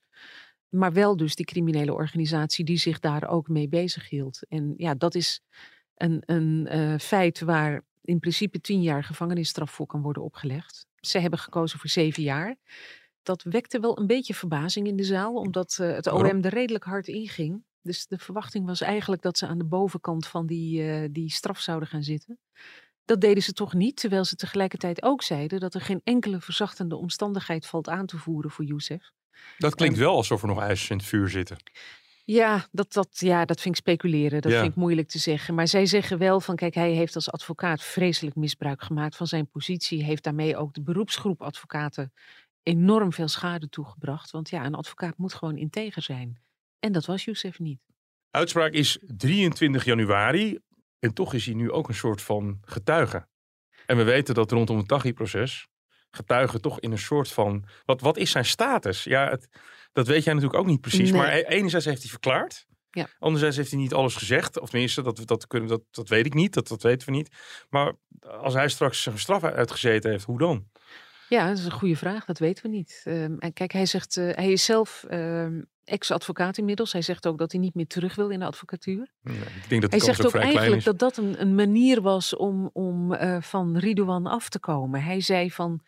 Maar 0.68 0.92
wel 0.92 1.16
dus 1.16 1.34
die 1.34 1.46
criminele 1.46 1.94
organisatie 1.94 2.64
die 2.64 2.78
zich 2.78 2.98
daar 2.98 3.28
ook 3.28 3.48
mee 3.48 3.68
bezighield. 3.68 4.40
En 4.48 4.74
ja, 4.76 4.94
dat 4.94 5.14
is 5.14 5.40
een, 5.94 6.22
een 6.26 6.68
uh, 6.72 6.98
feit 6.98 7.40
waar 7.40 7.84
in 8.00 8.18
principe 8.18 8.60
tien 8.60 8.82
jaar 8.82 9.04
gevangenisstraf 9.04 9.70
voor 9.70 9.86
kan 9.86 10.02
worden 10.02 10.22
opgelegd. 10.22 10.86
Ze 11.06 11.18
hebben 11.18 11.38
gekozen 11.38 11.78
voor 11.78 11.90
zeven 11.90 12.22
jaar 12.22 12.56
dat 13.22 13.42
wekte 13.42 13.80
wel 13.80 13.98
een 13.98 14.06
beetje 14.06 14.34
verbazing 14.34 14.86
in 14.86 14.96
de 14.96 15.04
zaal, 15.04 15.34
omdat 15.34 15.78
uh, 15.80 15.94
het 15.94 16.06
OM 16.06 16.24
er 16.44 16.52
redelijk 16.52 16.84
hard 16.84 17.08
inging. 17.08 17.64
Dus 17.82 18.06
de 18.06 18.18
verwachting 18.18 18.66
was 18.66 18.80
eigenlijk 18.80 19.22
dat 19.22 19.38
ze 19.38 19.46
aan 19.46 19.58
de 19.58 19.64
bovenkant 19.64 20.26
van 20.26 20.46
die, 20.46 20.82
uh, 20.82 21.08
die 21.10 21.30
straf 21.30 21.60
zouden 21.60 21.88
gaan 21.88 22.02
zitten. 22.02 22.38
Dat 23.04 23.20
deden 23.20 23.42
ze 23.42 23.52
toch 23.52 23.74
niet, 23.74 23.96
terwijl 23.96 24.24
ze 24.24 24.36
tegelijkertijd 24.36 25.02
ook 25.02 25.22
zeiden 25.22 25.60
dat 25.60 25.74
er 25.74 25.80
geen 25.80 26.00
enkele 26.04 26.40
verzachtende 26.40 26.96
omstandigheid 26.96 27.66
valt 27.66 27.88
aan 27.88 28.06
te 28.06 28.16
voeren 28.16 28.50
voor 28.50 28.64
Youssef. 28.64 29.10
Dat 29.58 29.74
klinkt 29.74 29.98
wel 29.98 30.16
alsof 30.16 30.42
er 30.42 30.48
nog 30.48 30.60
ijzers 30.60 30.90
in 30.90 30.96
het 30.96 31.06
vuur 31.06 31.28
zitten. 31.28 31.56
Ja, 32.24 32.66
dat, 32.70 32.92
dat, 32.92 33.08
ja, 33.18 33.44
dat 33.44 33.60
vind 33.60 33.74
ik 33.74 33.80
speculeren. 33.80 34.42
Dat 34.42 34.52
ja. 34.52 34.60
vind 34.60 34.70
ik 34.70 34.78
moeilijk 34.78 35.08
te 35.08 35.18
zeggen. 35.18 35.54
Maar 35.54 35.68
zij 35.68 35.86
zeggen 35.86 36.18
wel 36.18 36.40
van, 36.40 36.56
kijk, 36.56 36.74
hij 36.74 36.92
heeft 36.92 37.14
als 37.14 37.30
advocaat 37.30 37.82
vreselijk 37.82 38.36
misbruik 38.36 38.82
gemaakt 38.82 39.16
van 39.16 39.26
zijn 39.26 39.48
positie. 39.48 40.04
Heeft 40.04 40.24
daarmee 40.24 40.56
ook 40.56 40.74
de 40.74 40.82
beroepsgroep 40.82 41.42
advocaten 41.42 42.12
enorm 42.62 43.12
veel 43.12 43.28
schade 43.28 43.68
toegebracht. 43.68 44.30
Want 44.30 44.50
ja, 44.50 44.64
een 44.64 44.74
advocaat 44.74 45.16
moet 45.16 45.34
gewoon 45.34 45.56
integer 45.56 46.02
zijn. 46.02 46.40
En 46.78 46.92
dat 46.92 47.06
was 47.06 47.24
Youssef 47.24 47.58
niet. 47.58 47.80
Uitspraak 48.30 48.72
is 48.72 48.98
23 49.06 49.84
januari. 49.84 50.58
En 50.98 51.14
toch 51.14 51.34
is 51.34 51.46
hij 51.46 51.54
nu 51.54 51.70
ook 51.70 51.88
een 51.88 51.94
soort 51.94 52.22
van 52.22 52.58
getuige. 52.64 53.26
En 53.86 53.96
we 53.96 54.02
weten 54.02 54.34
dat 54.34 54.50
rondom 54.50 54.76
het 54.76 54.88
Taghi-proces 54.88 55.68
getuigen 56.16 56.60
toch 56.60 56.80
in 56.80 56.92
een 56.92 56.98
soort 56.98 57.28
van... 57.28 57.64
Wat, 57.84 58.00
wat 58.00 58.16
is 58.16 58.30
zijn 58.30 58.44
status? 58.44 59.04
Ja, 59.04 59.28
het, 59.30 59.48
dat 59.92 60.06
weet 60.06 60.24
jij 60.24 60.34
natuurlijk 60.34 60.60
ook 60.60 60.68
niet 60.68 60.80
precies. 60.80 61.10
Nee. 61.10 61.20
Maar 61.20 61.32
e-, 61.32 61.42
enerzijds 61.42 61.86
heeft 61.86 62.00
hij 62.00 62.10
verklaard. 62.10 62.66
Ja. 62.90 63.06
Anderzijds 63.18 63.56
heeft 63.56 63.70
hij 63.70 63.80
niet 63.80 63.94
alles 63.94 64.14
gezegd. 64.14 64.60
Of 64.60 64.70
tenminste, 64.70 65.02
dat, 65.02 65.26
dat, 65.26 65.46
kunnen, 65.46 65.68
dat, 65.68 65.82
dat 65.90 66.08
weet 66.08 66.26
ik 66.26 66.34
niet. 66.34 66.54
Dat, 66.54 66.68
dat 66.68 66.82
weten 66.82 67.08
we 67.08 67.14
niet. 67.14 67.36
Maar 67.70 67.92
als 68.20 68.54
hij 68.54 68.68
straks 68.68 69.02
zijn 69.02 69.18
straf 69.18 69.44
uitgezeten 69.44 70.10
heeft, 70.10 70.24
hoe 70.24 70.38
dan? 70.38 70.70
Ja, 71.28 71.48
dat 71.48 71.58
is 71.58 71.64
een 71.64 71.70
goede 71.70 71.96
vraag. 71.96 72.24
Dat 72.24 72.38
weten 72.38 72.62
we 72.62 72.68
niet. 72.68 73.02
Um, 73.08 73.38
en 73.38 73.52
kijk, 73.52 73.72
hij 73.72 73.86
zegt, 73.86 74.16
uh, 74.16 74.34
hij 74.34 74.52
is 74.52 74.64
zelf 74.64 75.04
um, 75.10 75.66
ex-advocaat 75.84 76.58
inmiddels. 76.58 76.92
Hij 76.92 77.02
zegt 77.02 77.26
ook 77.26 77.38
dat 77.38 77.52
hij 77.52 77.60
niet 77.60 77.74
meer 77.74 77.86
terug 77.86 78.14
wil 78.14 78.28
in 78.28 78.38
de 78.38 78.44
advocatuur. 78.44 79.12
Nee, 79.22 79.36
ik 79.36 79.68
denk 79.68 79.82
dat 79.82 79.90
hij 79.90 80.00
zegt 80.00 80.26
ook, 80.26 80.34
eigenlijk 80.34 80.84
dat 80.84 80.98
dat 80.98 81.16
een, 81.16 81.40
een 81.40 81.54
manier 81.54 82.00
was 82.00 82.36
om, 82.36 82.70
om 82.72 83.12
uh, 83.12 83.40
van 83.40 83.78
Ridouan 83.78 84.26
af 84.26 84.48
te 84.48 84.58
komen. 84.58 85.02
Hij 85.02 85.20
zei 85.20 85.50
van, 85.50 85.82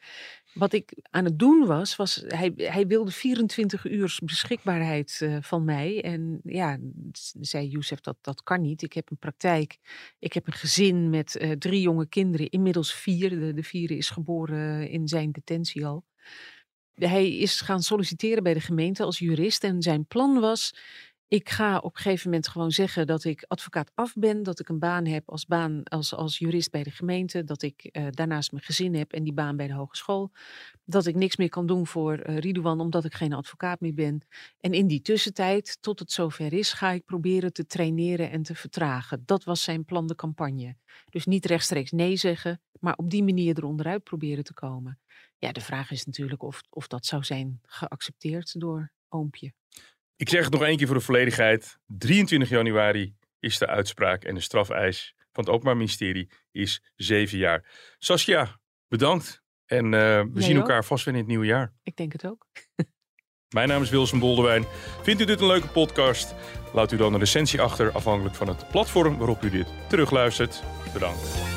wat 0.54 0.72
ik 0.72 0.94
aan 1.10 1.24
het 1.24 1.38
doen 1.38 1.66
was, 1.66 1.96
was 1.96 2.24
hij, 2.26 2.52
hij 2.56 2.86
wilde 2.86 3.10
24 3.10 3.84
uur 3.86 4.18
beschikbaarheid 4.22 5.20
uh, 5.22 5.36
van 5.40 5.64
mij. 5.64 6.02
En 6.02 6.40
ja, 6.44 6.78
zei 7.40 7.68
Youssef, 7.68 8.00
dat, 8.00 8.16
dat 8.20 8.42
kan 8.42 8.60
niet. 8.60 8.82
Ik 8.82 8.92
heb 8.92 9.10
een 9.10 9.18
praktijk, 9.18 9.78
ik 10.18 10.32
heb 10.32 10.46
een 10.46 10.52
gezin 10.52 11.10
met 11.10 11.38
uh, 11.40 11.50
drie 11.50 11.80
jonge 11.80 12.06
kinderen, 12.06 12.50
inmiddels 12.50 12.94
vier. 12.94 13.30
De, 13.30 13.52
de 13.52 13.62
vierde 13.62 13.96
is 13.96 14.10
geboren 14.10 14.88
in 14.88 15.08
zijn 15.08 15.32
detentie 15.32 15.86
al. 15.86 16.04
Hij 16.94 17.36
is 17.36 17.60
gaan 17.60 17.82
solliciteren 17.82 18.42
bij 18.42 18.54
de 18.54 18.60
gemeente 18.60 19.02
als 19.02 19.18
jurist 19.18 19.64
en 19.64 19.82
zijn 19.82 20.06
plan 20.06 20.40
was... 20.40 20.72
Ik 21.28 21.48
ga 21.48 21.78
op 21.78 21.94
een 21.96 22.02
gegeven 22.02 22.30
moment 22.30 22.48
gewoon 22.48 22.70
zeggen 22.70 23.06
dat 23.06 23.24
ik 23.24 23.44
advocaat 23.48 23.90
af 23.94 24.14
ben, 24.14 24.42
dat 24.42 24.60
ik 24.60 24.68
een 24.68 24.78
baan 24.78 25.06
heb 25.06 25.30
als, 25.30 25.46
baan, 25.46 25.82
als, 25.82 26.14
als 26.14 26.38
jurist 26.38 26.70
bij 26.70 26.82
de 26.82 26.90
gemeente, 26.90 27.44
dat 27.44 27.62
ik 27.62 27.88
uh, 27.92 28.06
daarnaast 28.10 28.52
mijn 28.52 28.64
gezin 28.64 28.94
heb 28.94 29.12
en 29.12 29.22
die 29.22 29.32
baan 29.32 29.56
bij 29.56 29.66
de 29.66 29.72
hogeschool, 29.72 30.30
dat 30.84 31.06
ik 31.06 31.14
niks 31.14 31.36
meer 31.36 31.48
kan 31.48 31.66
doen 31.66 31.86
voor 31.86 32.28
uh, 32.28 32.64
omdat 32.64 33.04
ik 33.04 33.14
geen 33.14 33.32
advocaat 33.32 33.80
meer 33.80 33.94
ben. 33.94 34.26
En 34.60 34.72
in 34.72 34.86
die 34.86 35.00
tussentijd, 35.00 35.78
tot 35.80 35.98
het 35.98 36.12
zover 36.12 36.52
is, 36.52 36.72
ga 36.72 36.90
ik 36.90 37.04
proberen 37.04 37.52
te 37.52 37.66
traineren 37.66 38.30
en 38.30 38.42
te 38.42 38.54
vertragen. 38.54 39.22
Dat 39.26 39.44
was 39.44 39.62
zijn 39.62 39.84
plan 39.84 40.06
de 40.06 40.14
campagne. 40.14 40.76
Dus 41.10 41.24
niet 41.24 41.46
rechtstreeks 41.46 41.90
nee 41.90 42.16
zeggen, 42.16 42.60
maar 42.84 42.94
op 42.96 43.10
die 43.10 43.22
manier 43.22 43.56
eronderuit 43.56 44.04
proberen 44.04 44.44
te 44.44 44.54
komen. 44.54 44.98
Ja, 45.38 45.52
de 45.52 45.60
vraag 45.60 45.90
is 45.90 46.04
natuurlijk 46.04 46.42
of, 46.42 46.60
of 46.70 46.86
dat 46.86 47.06
zou 47.06 47.24
zijn 47.24 47.60
geaccepteerd 47.62 48.60
door 48.60 48.92
Oompje. 49.08 49.52
Ik 50.16 50.28
zeg 50.28 50.44
het 50.44 50.52
nog 50.52 50.62
één 50.62 50.76
keer 50.76 50.86
voor 50.86 50.96
de 50.96 51.02
volledigheid. 51.02 51.78
23 51.86 52.48
januari 52.48 53.14
is 53.38 53.58
de 53.58 53.66
uitspraak 53.66 54.24
en 54.24 54.34
de 54.34 54.40
strafeis 54.40 55.14
van 55.32 55.44
het 55.44 55.52
Openbaar 55.52 55.76
Ministerie 55.76 56.30
is 56.50 56.82
zeven 56.96 57.38
jaar. 57.38 57.64
Saskia, 57.98 58.58
bedankt. 58.88 59.42
En 59.66 59.84
uh, 59.84 59.90
we 59.90 60.30
Jij 60.32 60.42
zien 60.42 60.56
ook. 60.56 60.62
elkaar 60.62 60.84
vast 60.84 61.04
weer 61.04 61.14
in 61.14 61.20
het 61.20 61.28
nieuwe 61.28 61.46
jaar. 61.46 61.72
Ik 61.82 61.96
denk 61.96 62.12
het 62.12 62.26
ook. 62.26 62.46
Mijn 63.54 63.68
naam 63.68 63.82
is 63.82 63.90
Wilson 63.90 64.18
Boldewijn. 64.18 64.64
Vindt 65.02 65.20
u 65.20 65.24
dit 65.24 65.40
een 65.40 65.46
leuke 65.46 65.68
podcast? 65.68 66.34
Laat 66.72 66.92
u 66.92 66.96
dan 66.96 67.12
een 67.12 67.18
recensie 67.20 67.60
achter 67.60 67.92
afhankelijk 67.92 68.34
van 68.34 68.48
het 68.48 68.68
platform 68.68 69.16
waarop 69.18 69.42
u 69.42 69.50
dit 69.50 69.66
terugluistert. 69.88 70.62
Bedankt. 70.92 71.53